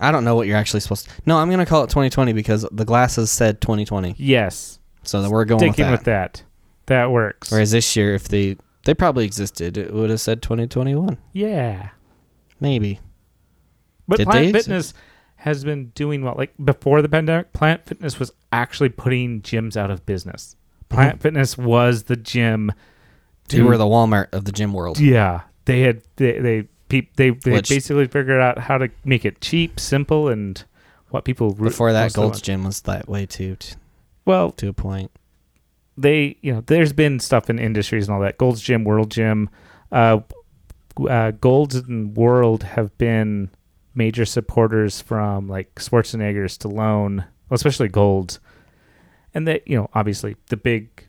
[0.00, 1.12] I don't know what you're actually supposed to.
[1.26, 4.78] No, I'm gonna call it 2020 because the glasses said 2020, Yes.
[5.02, 6.32] so that we're going Sticking with that.
[6.32, 6.42] with that.
[6.86, 7.50] That works.
[7.50, 11.90] Whereas this year, if they they probably existed, it would have said 2021, Yeah.
[12.60, 13.00] maybe.
[14.08, 14.58] But Did Planet they?
[14.60, 14.94] Fitness
[15.40, 16.34] has been doing well.
[16.36, 20.56] Like before the pandemic, Planet Fitness was actually putting gyms out of business.
[20.88, 22.72] Planet Fitness was the gym.
[23.48, 24.98] They were the Walmart of the gym world.
[24.98, 25.42] yeah.
[25.66, 29.40] They had they they peop, they, they Which- basically figured out how to make it
[29.40, 30.62] cheap, simple, and
[31.10, 32.40] what people re- Before that, most of them Gold's.
[32.42, 33.74] Gym was that way too, t-
[34.24, 35.10] Well, to a point.
[35.96, 38.38] they you know there's been stuff in industries and all that.
[38.38, 39.48] Gold's Gym, World Gym,
[39.92, 40.20] uh,
[41.08, 43.50] uh, Gold's and World have been
[43.94, 47.18] major supporters from like Schwarzenegger, Stallone,
[47.48, 48.38] well, especially Gold,
[49.34, 51.06] and that you know obviously the big,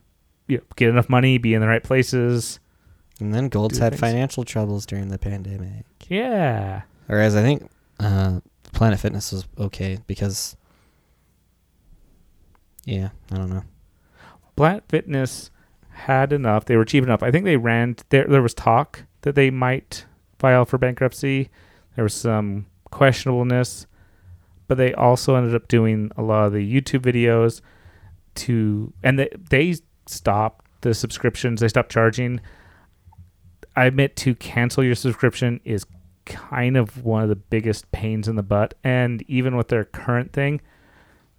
[0.48, 2.60] you know, get enough money, be in the right places.
[3.20, 4.00] And then Gold's had things.
[4.00, 5.86] financial troubles during the pandemic.
[6.10, 7.70] Yeah, Whereas I think
[8.00, 8.40] uh,
[8.72, 10.56] Planet Fitness was okay because,
[12.86, 13.64] yeah, I don't know.
[14.56, 15.52] Planet Fitness
[15.90, 16.66] had enough.
[16.66, 17.22] They were cheap enough.
[17.22, 17.98] I think they ran.
[18.10, 20.06] There, there was talk that they might
[20.40, 21.50] file for bankruptcy.
[21.96, 23.86] There was some questionableness,
[24.68, 27.62] but they also ended up doing a lot of the YouTube videos
[28.36, 29.76] to, and they they
[30.06, 31.62] stopped the subscriptions.
[31.62, 32.42] They stopped charging.
[33.76, 35.86] I admit to cancel your subscription is
[36.26, 40.34] kind of one of the biggest pains in the butt, and even with their current
[40.34, 40.62] thing,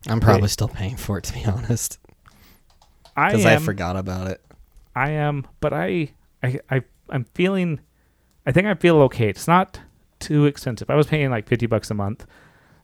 [0.09, 0.50] I'm probably Wait.
[0.50, 1.98] still paying for it to be honest,
[3.16, 4.40] I because I forgot about it.
[4.94, 7.80] I am, but I, I, I, I'm feeling.
[8.44, 9.28] I think I feel okay.
[9.28, 9.80] It's not
[10.23, 10.89] too expensive.
[10.89, 12.25] I was paying like fifty bucks a month.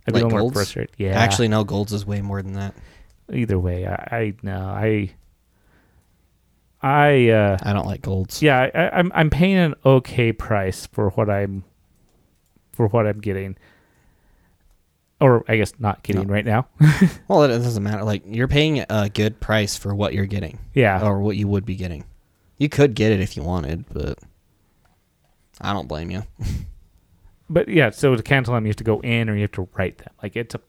[0.06, 0.94] I'd be Like little more frustrated.
[0.98, 1.18] Yeah.
[1.18, 2.74] Actually, no, Golds is way more than that.
[3.32, 5.14] either way, I, I no, I,
[6.82, 8.40] I, uh, I don't like Golds.
[8.42, 11.64] yeah, I, I'm I'm paying an okay price for what I'm,
[12.72, 13.56] for what I'm getting.
[15.20, 16.32] Or I guess not getting No.
[16.32, 16.68] right now.
[17.28, 18.04] Well, it doesn't matter.
[18.04, 21.04] Like you're paying a good price for what you're getting, Yeah.
[21.04, 22.04] or what you would be getting.
[22.56, 24.18] You could get it if you wanted, but
[25.60, 26.22] I don't blame you.
[27.50, 29.68] But yeah, so to cancel them, you have to go in or you have to
[29.74, 30.12] write them.
[30.22, 30.60] Like it's a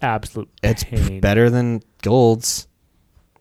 [0.00, 1.20] absolute It's pain.
[1.20, 2.66] better than Golds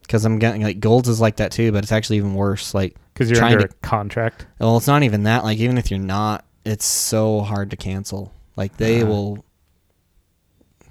[0.02, 2.74] because I'm getting like Golds is like that too, but it's actually even worse.
[2.74, 4.48] Like, because you're trying under to- a contract.
[4.60, 5.44] well, it's not even that.
[5.44, 8.34] Like, even if you're not, it's so hard to cancel.
[8.56, 9.06] Like, they Uh.
[9.08, 9.46] will.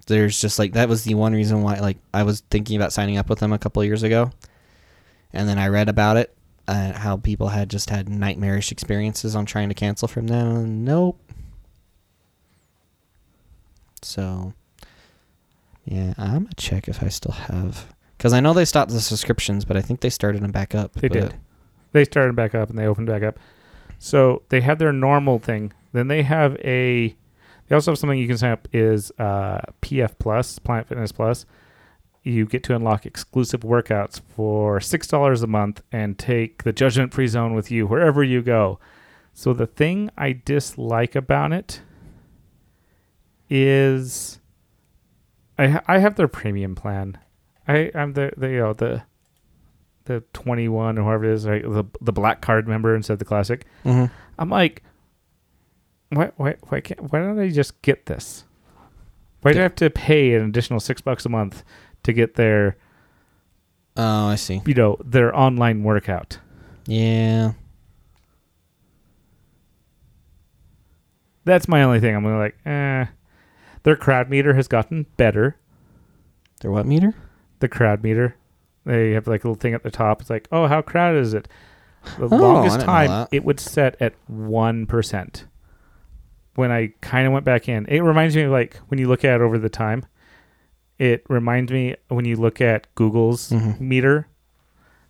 [0.06, 3.18] There's just like that was the one reason why like I was thinking about signing
[3.18, 4.32] up with them a couple of years ago,
[5.32, 6.34] and then I read about it,
[6.66, 10.84] uh, how people had just had nightmarish experiences on trying to cancel from them.
[10.84, 11.20] Nope.
[14.04, 14.52] So,
[15.84, 19.64] yeah, I'm gonna check if I still have because I know they stopped the subscriptions,
[19.64, 20.92] but I think they started them back up.
[20.92, 21.34] They did.
[21.92, 23.38] They started back up and they opened back up.
[23.98, 25.72] So they have their normal thing.
[25.92, 27.16] Then they have a.
[27.68, 31.46] They also have something you can sign up is uh, PF Plus, Planet Fitness Plus.
[32.22, 37.12] You get to unlock exclusive workouts for six dollars a month and take the Judgment
[37.12, 38.78] Free Zone with you wherever you go.
[39.34, 41.82] So the thing I dislike about it
[43.54, 44.40] is,
[45.58, 47.18] I ha- I have their premium plan.
[47.68, 49.02] I I'm the, the you know the
[50.04, 51.62] the 21 or whoever it is, right?
[51.62, 53.66] The the black card member instead of the classic.
[53.84, 54.10] Mhm.
[54.38, 54.82] I'm like,
[56.08, 58.44] why why why can't why don't I just get this?
[59.42, 61.62] Why do I have to pay an additional six bucks a month
[62.04, 62.76] to get their
[63.96, 64.62] Oh, I see.
[64.66, 66.38] you know their online workout?
[66.86, 67.52] Yeah.
[71.44, 72.14] That's my only thing.
[72.14, 73.06] I'm like, eh.
[73.84, 75.56] Their crowd meter has gotten better.
[76.60, 77.14] Their what meter?
[77.60, 78.36] The crowd meter,
[78.84, 80.20] they have like a little thing at the top.
[80.20, 81.48] It's like, oh, how crowded is it?
[82.18, 85.46] The Oh, longest time it would set at one percent.
[86.54, 89.24] When I kind of went back in, it reminds me of like when you look
[89.24, 90.04] at it over the time.
[90.98, 93.80] It reminds me when you look at Google's Mhm.
[93.80, 94.28] meter.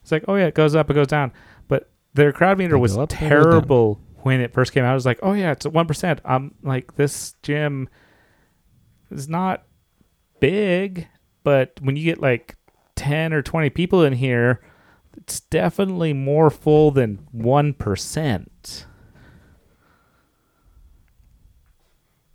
[0.03, 1.33] It's like, oh yeah, it goes up, it goes down.
[1.69, 3.29] But their crowd meter was up, they go down.
[3.43, 4.93] terrible when it first came out.
[4.93, 6.21] I was like, oh yeah, it's at one percent.
[6.25, 7.89] I'm like, this gym
[9.13, 9.65] is not
[10.41, 11.09] big,
[11.45, 12.57] but when you get like
[12.97, 14.61] ten or twenty people in here,
[15.17, 18.87] it's definitely more full than one percent.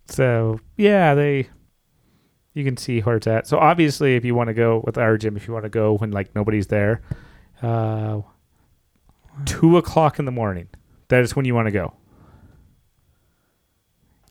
[0.06, 1.48] So yeah, they
[2.54, 3.46] you can see where it's at.
[3.46, 5.96] So obviously, if you want to go with our gym, if you want to go
[5.96, 7.02] when like nobody's there,
[7.62, 8.22] uh,
[9.44, 10.68] two o'clock in the morning,
[11.08, 11.94] that is when you want to go.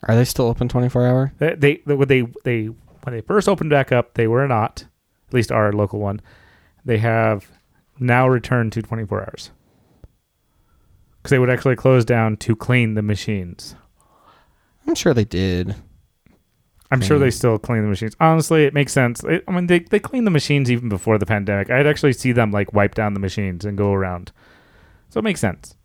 [0.07, 1.33] Are they still open 24 hour?
[1.37, 4.85] They they they they, they when they first opened back up, they were not.
[5.27, 6.21] At least our local one.
[6.85, 7.51] They have
[7.99, 9.51] now returned to 24 hours
[11.17, 13.75] because they would actually close down to clean the machines.
[14.85, 15.75] I'm sure they did.
[16.89, 18.15] I'm sure they still clean the machines.
[18.21, 19.21] Honestly, it makes sense.
[19.25, 21.69] I mean, they they clean the machines even before the pandemic.
[21.69, 24.31] I'd actually see them like wipe down the machines and go around,
[25.09, 25.75] so it makes sense.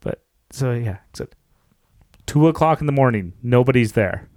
[0.00, 1.34] But so yeah, it's at
[2.30, 3.32] two o'clock in the morning.
[3.42, 4.28] Nobody's there.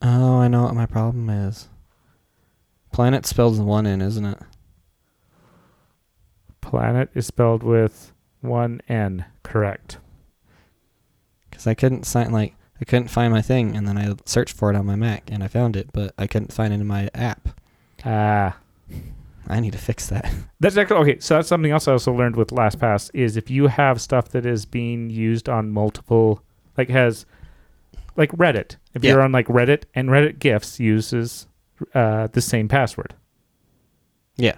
[0.00, 1.68] Oh, I know what my problem is.
[2.92, 4.38] Planet spells one in, isn't it?
[6.60, 9.24] Planet is spelled with one N.
[9.42, 9.98] Correct.
[11.50, 14.70] Because I couldn't sign like I couldn't find my thing, and then I searched for
[14.70, 17.10] it on my Mac, and I found it, but I couldn't find it in my
[17.12, 17.60] app.
[18.04, 18.58] Ah.
[19.48, 20.32] I need to fix that.
[20.60, 21.18] That's actually okay.
[21.20, 24.44] So that's something else I also learned with LastPass is if you have stuff that
[24.46, 26.42] is being used on multiple,
[26.76, 27.26] like has,
[28.16, 28.76] like Reddit.
[28.94, 29.12] If Yeah.
[29.12, 31.46] you're on like Reddit and Reddit gifs uses
[31.94, 33.14] uh, the same password,
[34.36, 34.56] Yeah.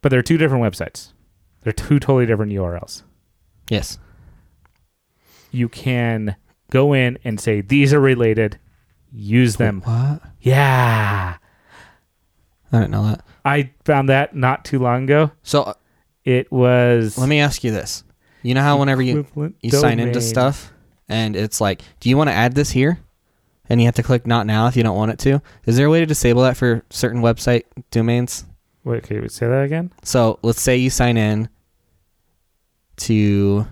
[0.00, 1.12] but they're two different websites.
[1.62, 3.02] They're two totally different URLs.
[3.70, 3.98] Yes.
[5.50, 6.36] You can
[6.70, 8.58] go in and say these are related.
[9.10, 9.80] Use them.
[9.84, 10.22] What?
[10.40, 11.36] Yeah,
[12.72, 13.24] I didn't know that.
[13.44, 15.30] I found that not too long ago.
[15.42, 15.74] So uh,
[16.24, 17.18] It was.
[17.18, 18.02] let me ask you this:
[18.42, 19.26] You know how whenever you
[19.60, 20.72] you sign into stuff,
[21.08, 22.98] and it's like, do you want to add this here?
[23.68, 25.40] And you have to click not now if you don't want it to.
[25.66, 28.44] Is there a way to disable that for certain website domains?
[28.84, 29.92] Wait, can you say that again?
[30.02, 31.48] So let's say you sign in
[32.98, 33.66] to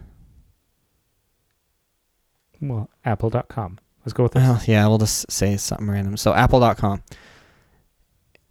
[2.60, 3.78] Well, apple.com.
[4.04, 4.42] Let's go with this.
[4.42, 6.16] Well, yeah, we'll just say something random.
[6.16, 7.02] So apple.com.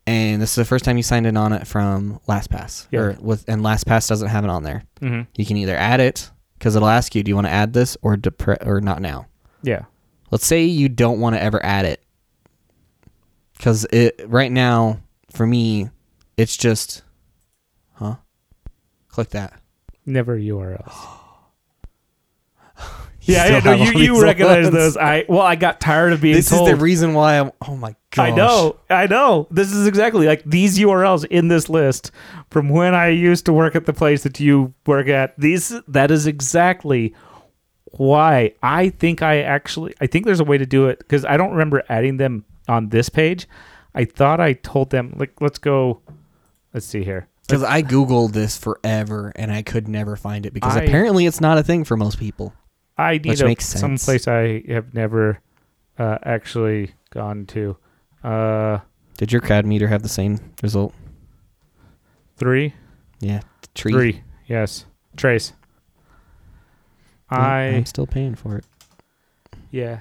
[0.10, 2.88] And this is the first time you signed in on it from LastPass.
[2.90, 3.00] Yeah.
[3.00, 4.84] Or with and LastPass doesn't have it on there.
[5.02, 5.30] Mm-hmm.
[5.36, 7.96] You can either add it because it'll ask you, do you want to add this
[8.02, 9.28] or depre- or not now?
[9.62, 9.84] Yeah.
[10.32, 12.04] Let's say you don't want to ever add it.
[13.60, 15.00] Cuz it right now
[15.30, 15.92] for me
[16.38, 17.04] it's just
[17.94, 18.16] huh?
[19.10, 19.62] Click that.
[20.08, 21.08] Never URLs.
[23.30, 24.76] yeah, still yeah, no, you, all you these recognize ones.
[24.76, 24.98] those.
[24.98, 26.68] I well, I got tired of being This told.
[26.70, 28.30] is the reason why I'm oh my gosh.
[28.30, 29.48] I know, I know.
[29.52, 32.12] This is exactly like these URLs in this list
[32.50, 35.40] from when I used to work at the place that you work at.
[35.40, 37.14] These that is exactly
[37.92, 41.38] why I think I actually I think there's a way to do it because I
[41.38, 43.48] don't remember adding them on this page.
[43.96, 46.02] I thought I told them like let's go.
[46.74, 47.28] Let's see here.
[47.48, 51.42] Because I googled this forever and I could never find it because I- apparently it's
[51.42, 52.54] not a thing for most people.
[53.00, 53.80] I need Which a, makes sense.
[53.80, 55.40] some place I have never
[55.98, 57.78] uh, actually gone to.
[58.24, 58.80] Uh,
[59.18, 60.94] Did your CAD meter have the same result?
[62.36, 62.74] three,
[63.22, 63.40] Yeah,
[63.76, 63.92] tree.
[63.94, 64.86] three, yes,
[65.18, 65.54] trace.
[67.30, 68.66] I I'm still paying for it.
[69.72, 70.00] yeah.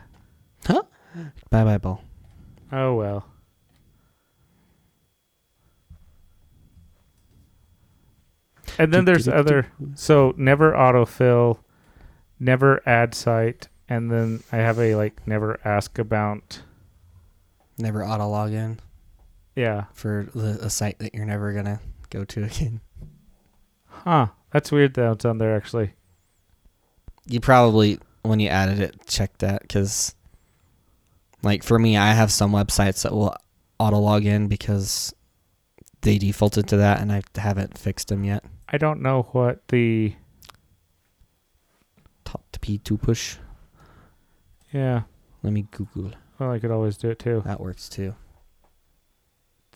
[0.67, 0.83] Huh?
[1.51, 2.03] Bye bye, ball.
[2.73, 3.27] Oh well.
[8.79, 11.59] And then there's other so never autofill,
[12.41, 16.61] never add site, and then I have a like never ask about
[17.79, 18.81] Never auto log in
[19.55, 19.85] yeah.
[19.93, 21.81] for the, a site that you're never gonna
[22.11, 22.81] go to again.
[23.87, 24.29] Huh.
[24.51, 25.95] That's weird that it's on there actually.
[27.27, 30.15] You probably when you added it checked that because,
[31.43, 33.35] like for me, I have some websites that will
[33.79, 35.15] auto log in because
[36.01, 38.45] they defaulted to that, and I haven't fixed them yet.
[38.69, 40.15] I don't know what the
[42.69, 43.37] Top to P two push.
[44.73, 45.03] yeah.
[45.43, 46.13] Let me Google.
[46.39, 47.43] Well, I could always do it too.
[47.47, 48.15] That works too.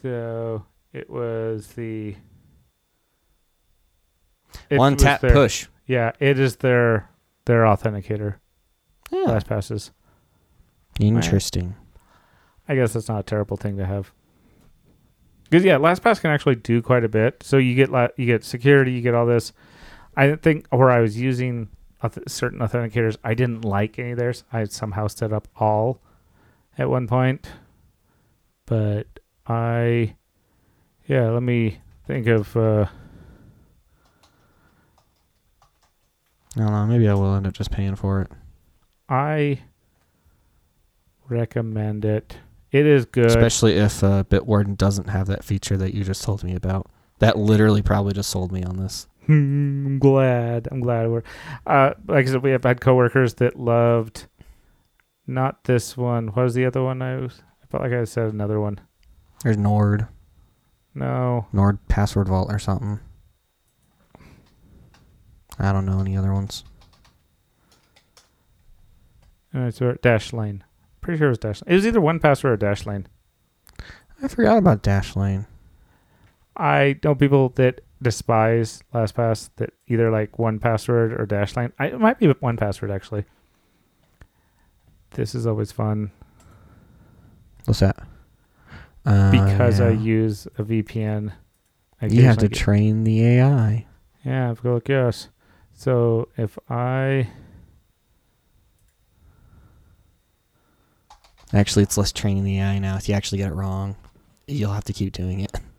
[0.03, 2.17] So it was the
[4.69, 5.69] it One was tap their- push.
[5.87, 7.09] Yeah, it is their
[7.45, 8.37] their authenticator.
[9.11, 9.25] Yeah.
[9.25, 9.91] Last passes.
[11.01, 11.75] Interesting.
[12.69, 14.13] I guess that's not a terrible thing to have.
[15.45, 17.43] Because yeah, LastPass can actually do quite a bit.
[17.43, 19.53] So you get la- you get security, you get all this.
[20.17, 21.69] I think where I was using
[22.27, 24.45] certain authenticators, I didn't like any of theirs.
[24.53, 26.01] I had somehow set up all
[26.79, 27.49] at one point,
[28.67, 29.07] but
[29.47, 30.17] I,
[31.07, 32.57] yeah, let me think of.
[32.57, 32.87] Uh,
[36.57, 36.87] I don't know.
[36.87, 38.31] Maybe I will end up just paying for it.
[39.09, 39.61] I
[41.29, 42.37] recommend it.
[42.71, 43.27] It is good.
[43.27, 46.91] Especially if uh, Bitwarden doesn't have that feature that you just told me about.
[47.19, 49.07] That literally probably just sold me on this.
[49.29, 50.69] I'm glad.
[50.71, 51.23] I'm glad we're.
[51.67, 54.27] Uh, like I said, we have had coworkers that loved.
[55.27, 56.29] Not this one.
[56.29, 57.01] What was the other one?
[57.03, 57.43] I was.
[57.63, 58.81] I felt like I said another one.
[59.45, 60.07] There's Nord,
[60.95, 61.47] No.
[61.53, 63.01] Nord Password Vault or something.
[65.59, 66.65] I don't know any other ones.
[69.55, 70.63] Uh, It's a Dashlane.
[71.01, 71.63] Pretty sure it was Dash.
[71.67, 73.07] It was either 1Password or Dashlane.
[74.23, 75.47] I forgot about Dashlane.
[76.57, 81.73] I know people that despise LastPass that either like 1Password or Dashlane.
[81.79, 83.25] I, it might be 1Password actually.
[85.13, 86.11] This is always fun
[87.65, 87.97] What's that?
[89.05, 91.33] Uh, because I use a VPN.
[92.01, 93.87] I You have to get- train the AI.
[94.25, 95.29] Yeah, I've got yes.
[95.75, 97.29] So if I
[101.55, 102.97] Actually, it's less training the AI now.
[102.97, 103.95] If you actually get it wrong,
[104.47, 105.53] you'll have to keep doing it.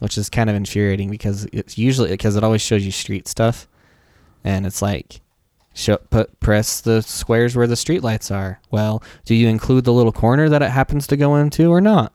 [0.00, 3.66] Which is kind of infuriating because it's usually because it always shows you street stuff,
[4.44, 5.20] and it's like,
[5.74, 8.60] show, put press the squares where the street lights are.
[8.70, 12.14] Well, do you include the little corner that it happens to go into or not?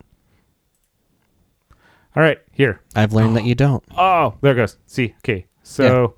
[2.15, 2.79] all right here.
[2.95, 3.47] I've learned that oh.
[3.47, 3.83] you don't.
[3.97, 4.77] Oh, there it goes.
[4.85, 5.47] See, okay.
[5.63, 6.15] So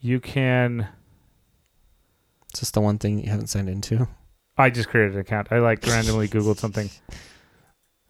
[0.00, 0.88] you can.
[2.50, 4.08] It's just the one thing that you haven't signed into.
[4.56, 5.48] I just created an account.
[5.50, 6.90] I like randomly googled something.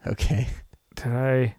[0.07, 0.47] Okay.
[0.95, 1.57] Did I?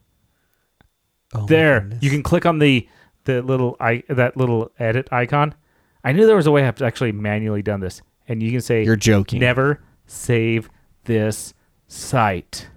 [1.34, 2.88] Oh There, you can click on the
[3.26, 5.54] the little i that little edit icon.
[6.04, 8.84] I knew there was a way I've actually manually done this, and you can say
[8.84, 9.40] You're joking.
[9.40, 10.70] never save
[11.04, 11.54] this
[11.88, 12.68] site.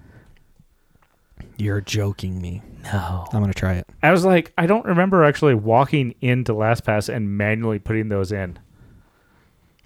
[1.57, 2.61] You're joking me.
[2.83, 3.27] No.
[3.33, 3.87] I'm gonna try it.
[4.03, 8.59] I was like, I don't remember actually walking into LastPass and manually putting those in.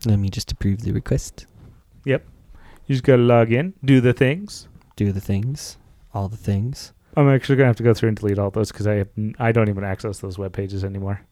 [0.04, 1.46] Let me just approve the request.
[2.04, 2.26] Yep.
[2.86, 4.68] You just gotta log in, do the things.
[4.96, 5.76] Do the things.
[6.14, 6.92] All the things.
[7.16, 9.08] I'm actually gonna have to go through and delete all those because I have,
[9.38, 11.20] I don't even access those web pages anymore.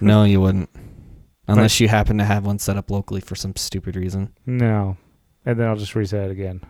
[0.00, 0.68] No, you wouldn't.
[1.46, 4.32] unless you happen to have one set up locally for some stupid reason.
[4.44, 4.96] No.
[5.46, 6.60] And then I'll just reset it again.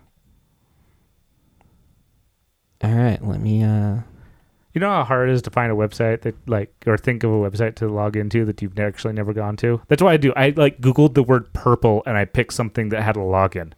[2.83, 3.63] All right, let me.
[3.63, 4.01] uh
[4.75, 7.31] You know how hard it is to find a website that like or think of
[7.33, 9.81] a website to log into that you've actually never gone to?
[9.89, 10.33] That's why I do.
[10.37, 13.73] I like Googled the word purple and I picked something that had a login.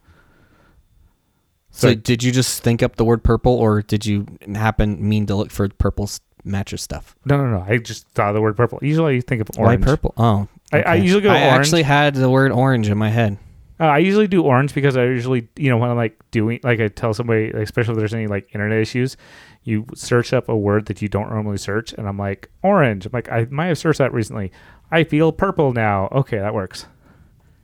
[1.77, 5.27] So, So, did you just think up the word purple, or did you happen mean
[5.27, 6.09] to look for purple
[6.43, 7.14] mattress stuff?
[7.27, 7.66] no, no, no.
[7.68, 8.79] I just thought of the word purple.
[8.81, 9.81] Usually I think of orange.
[9.81, 10.14] Why purple?
[10.16, 11.43] Oh, I, I usually go orange.
[11.43, 11.66] I orange.
[11.66, 13.37] actually had the word orange in my head.
[13.79, 16.81] Uh, I usually do orange because I usually, you know, when I'm like doing, like
[16.81, 19.18] I tell somebody, like, especially if there's any like internet issues,
[19.64, 23.05] you search up a word that you don't normally search, and I'm like orange.
[23.05, 24.51] I'm like, I might have searched that recently.
[24.91, 26.09] I feel purple now.
[26.11, 26.87] Okay, that works.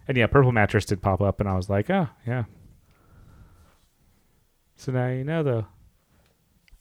[0.06, 2.44] And yeah, purple mattress did pop up, and I was like, oh yeah.
[4.82, 5.66] So now you know though.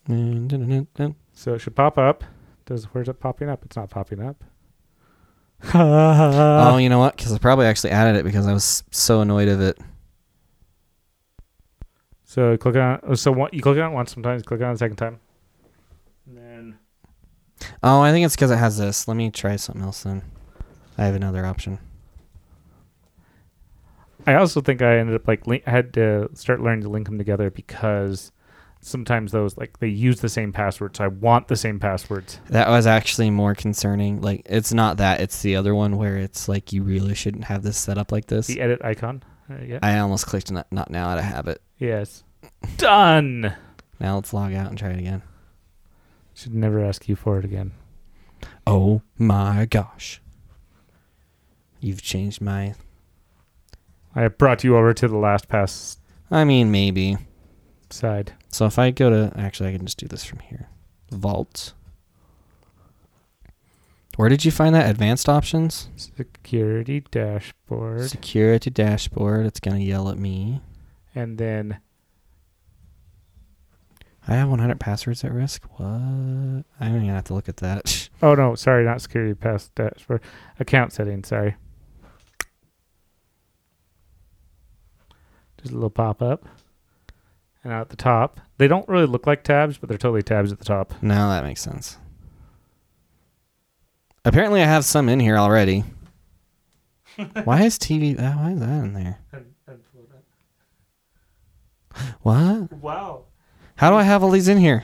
[0.07, 1.13] Dun-dun-dun-dun.
[1.33, 2.23] So it should pop up.
[2.65, 3.63] Does where's it popping up?
[3.63, 4.43] It's not popping up.
[5.75, 7.15] oh, you know what?
[7.15, 9.77] Because I probably actually added it because I was so annoyed of it.
[12.23, 13.01] So click on.
[13.03, 15.19] Oh, so what you click on it once, sometimes click on it a second time,
[16.25, 16.79] and then
[17.83, 19.07] Oh, I think it's because it has this.
[19.07, 20.23] Let me try something else then.
[20.97, 21.77] I have another option.
[24.28, 27.17] I also think I ended up like I had to start learning to link them
[27.17, 28.32] together because
[28.82, 32.39] sometimes those like they use the same password, so I want the same passwords.
[32.49, 34.22] That was actually more concerning.
[34.22, 37.63] Like, it's not that; it's the other one where it's like you really shouldn't have
[37.63, 38.47] this set up like this.
[38.47, 39.24] The edit icon.
[39.49, 39.80] Uh, yeah.
[39.82, 41.61] I almost clicked not, not now out of habit.
[41.78, 42.24] yes.
[42.78, 43.53] Done.
[43.99, 45.22] Now let's log out and try it again.
[46.34, 47.72] Should never ask you for it again.
[48.65, 50.22] Oh my gosh!
[51.80, 52.74] You've changed my.
[54.16, 55.97] I have brought you over to the LastPass
[56.30, 57.18] I mean, maybe.
[57.89, 58.34] side.
[58.49, 60.68] So if I go to actually, I can just do this from here.
[61.12, 61.74] Vault.
[64.18, 64.89] Where did you find that?
[64.89, 65.89] Advanced options.
[65.95, 69.45] Security dashboard, Security dashboard.
[69.45, 70.62] It's gonna yell at me.
[71.16, 71.80] and then
[74.28, 75.64] I have 100 passwords at risk.
[75.78, 75.88] What?
[75.88, 78.09] I'm gonna have to look at that.
[78.22, 80.22] oh no, sorry, not security pass dashboard.
[80.59, 81.30] Account settings.
[81.30, 81.55] Sorry.
[85.62, 86.45] Just a little pop up.
[87.64, 90.51] And out at the top, they don't really look like tabs, but they're totally tabs
[90.51, 90.93] at the top.
[91.01, 91.97] Now that makes sense.
[94.26, 95.84] Apparently, I have some in here already.
[97.43, 98.20] why is TV?
[98.20, 99.20] Uh, why is that in there?
[102.22, 102.72] What?
[102.74, 103.26] Wow.
[103.76, 104.84] How do I have all these in here?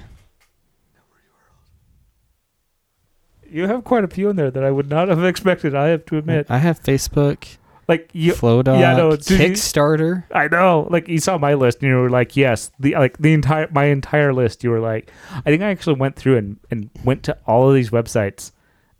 [3.49, 6.05] You have quite a few in there that I would not have expected, I have
[6.07, 6.47] to admit.
[6.49, 7.57] I have Facebook,
[7.87, 10.23] Like you Flowdog, yeah, no, Kickstarter.
[10.33, 10.87] I know.
[10.89, 12.69] Like you saw my list and you were like, yes.
[12.79, 16.17] The like the entire my entire list, you were like I think I actually went
[16.17, 18.51] through and, and went to all of these websites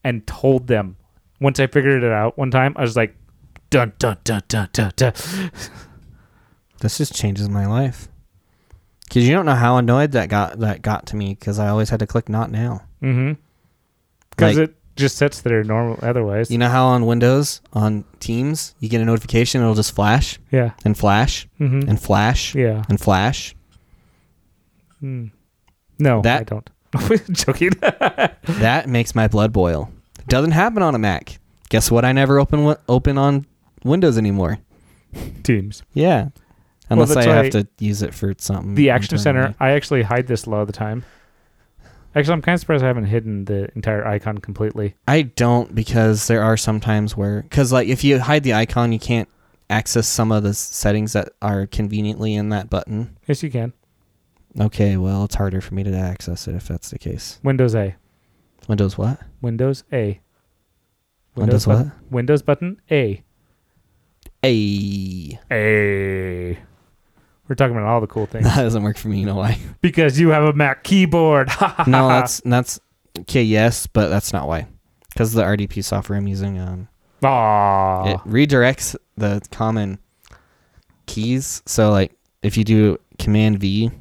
[0.06, 0.96] and told them
[1.42, 3.14] once I figured it out one time, I was like
[3.70, 5.14] dun dun dun dun dun dun
[6.80, 8.08] This just changes my life.
[9.12, 11.36] Cause you don't know how annoyed that got that got to me.
[11.36, 12.84] Cause I always had to click not now.
[13.02, 13.34] Mm-hmm.
[14.30, 16.52] Because Like- it just sits there normal otherwise.
[16.52, 20.72] You know how on Windows on Teams you get a notification, it'll just flash yeah.
[20.84, 21.90] and flash Mm-hmm.
[21.90, 22.84] and flash yeah.
[22.90, 23.56] and flash.
[25.02, 25.32] Mm.
[26.00, 26.70] No, That- I don't.
[27.34, 27.72] Joking.
[28.62, 29.92] That makes my blood boil.
[30.30, 31.38] Doesn't happen on a Mac.
[31.70, 32.06] Guess what?
[32.06, 33.46] I never open open on
[33.84, 34.60] Windows anymore.
[35.44, 35.84] Teams.
[35.94, 36.30] Yeah,
[36.90, 38.76] unless that's I have why to use it for something.
[38.76, 39.54] The Action Center.
[39.60, 41.04] I actually hide this a lot of the time.
[42.18, 44.96] Actually, I'm kind of surprised I haven't hidden the entire icon completely.
[45.08, 48.92] I don't because there are some times where because like if you hide the icon,
[48.92, 49.30] you can't
[49.70, 53.16] access some of the settings that are conveniently in that button.
[53.28, 53.72] Yes, you can.
[54.60, 57.40] Okay, well it's harder for me to access it if that's the case.
[57.44, 57.96] Windows A.
[58.68, 59.20] Windows what?
[59.40, 60.20] Windows A.
[61.36, 63.24] Windows button, Windows button A.
[64.44, 65.40] A.
[65.52, 66.58] A.
[67.48, 69.20] We're talking about all the cool things That doesn't work for me.
[69.20, 69.58] You know why?
[69.82, 71.50] because you have a Mac keyboard.
[71.88, 72.80] no, that's that's
[73.20, 73.44] okay.
[73.44, 74.68] Yes, but that's not why.
[75.10, 76.88] Because the RDP software I'm using, um,
[77.24, 78.14] Aww.
[78.14, 79.98] it redirects the common
[81.08, 81.64] keys.
[81.66, 83.92] So like if you do Command V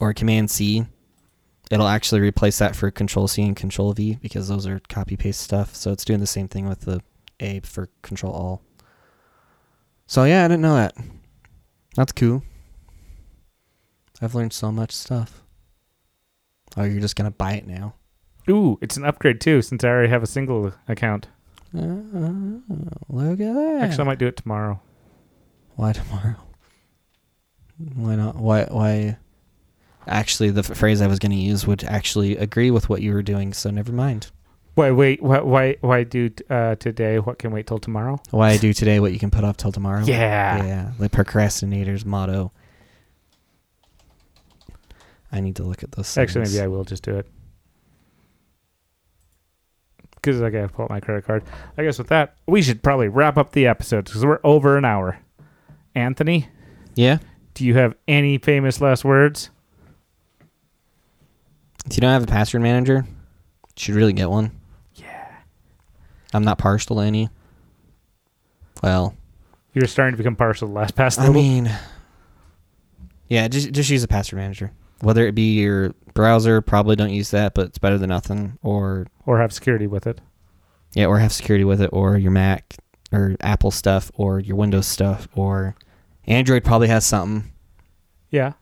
[0.00, 0.86] or Command C,
[1.70, 5.40] it'll actually replace that for Control C and Control V because those are copy paste
[5.40, 5.74] stuff.
[5.74, 7.02] So it's doing the same thing with the
[7.40, 8.62] A for Control All.
[10.06, 10.96] So yeah, I didn't know that.
[11.96, 12.42] That's cool.
[14.20, 15.42] I've learned so much stuff.
[16.76, 17.94] Oh, you're just gonna buy it now?
[18.48, 21.28] Ooh, it's an upgrade too since I already have a single account.
[21.76, 22.62] Oh,
[23.08, 23.78] look at that.
[23.82, 24.80] Actually, I might do it tomorrow.
[25.74, 26.36] Why tomorrow?
[27.94, 28.36] Why not?
[28.36, 28.64] Why?
[28.64, 29.18] Why?
[30.06, 33.22] Actually, the phrase I was going to use would actually agree with what you were
[33.22, 34.30] doing, so never mind.
[34.76, 35.22] Why wait?
[35.22, 37.18] Why why why do uh, today?
[37.18, 38.20] What can wait till tomorrow?
[38.30, 40.04] Why do today what you can put off till tomorrow.
[40.04, 40.62] Yeah.
[40.64, 40.92] Yeah.
[40.98, 42.52] The procrastinator's motto.
[45.32, 46.16] I need to look at those.
[46.18, 46.54] Actually, things.
[46.54, 47.26] maybe I will just do it
[50.16, 51.44] because I gotta pull out my credit card.
[51.78, 54.84] I guess with that, we should probably wrap up the episode because we're over an
[54.84, 55.18] hour.
[55.94, 56.48] Anthony,
[56.96, 57.18] Yeah.
[57.54, 59.48] do you have any famous last words?
[61.86, 64.50] If you don't have a password manager, you should really get one.
[66.36, 67.28] I'm not partial to any.
[68.82, 69.14] Well,
[69.72, 71.18] You're starting to become partial to LastPass.
[71.18, 71.70] I mean,
[73.28, 74.72] yeah, just just use a password manager.
[75.00, 78.58] Whether it be your browser, probably don't use that, but it's better than nothing.
[78.62, 80.20] Or or have security with it.
[80.92, 82.76] yeah, or have security with it, or your Mac
[83.12, 85.74] or Apple stuff, or your Windows stuff, or
[86.26, 87.50] Android probably has something.
[88.30, 88.52] Yeah,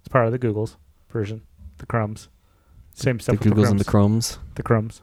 [0.00, 0.76] it's part of the Google's
[1.10, 1.42] version,
[1.78, 2.28] the Crumbs.
[2.94, 3.38] Same stuff.
[3.38, 4.32] the Googles and the Crumbs.
[4.36, 4.54] Chromes.
[4.56, 5.02] the Crumbs.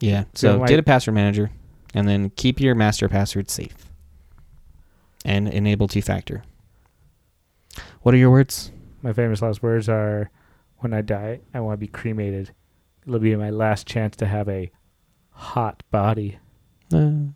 [0.00, 0.10] Yeah.
[0.10, 1.50] Yeah, So like- get a password manager,
[1.94, 3.76] and then keep your master password safe,
[5.24, 6.42] and enable two factor.
[8.02, 8.72] What are your words?
[9.02, 10.30] My famous last words are,
[10.78, 12.52] "When I die, I want to be cremated.
[13.06, 14.70] It'll be my last chance to have a
[15.30, 16.38] hot body."
[16.92, 17.32] Uh,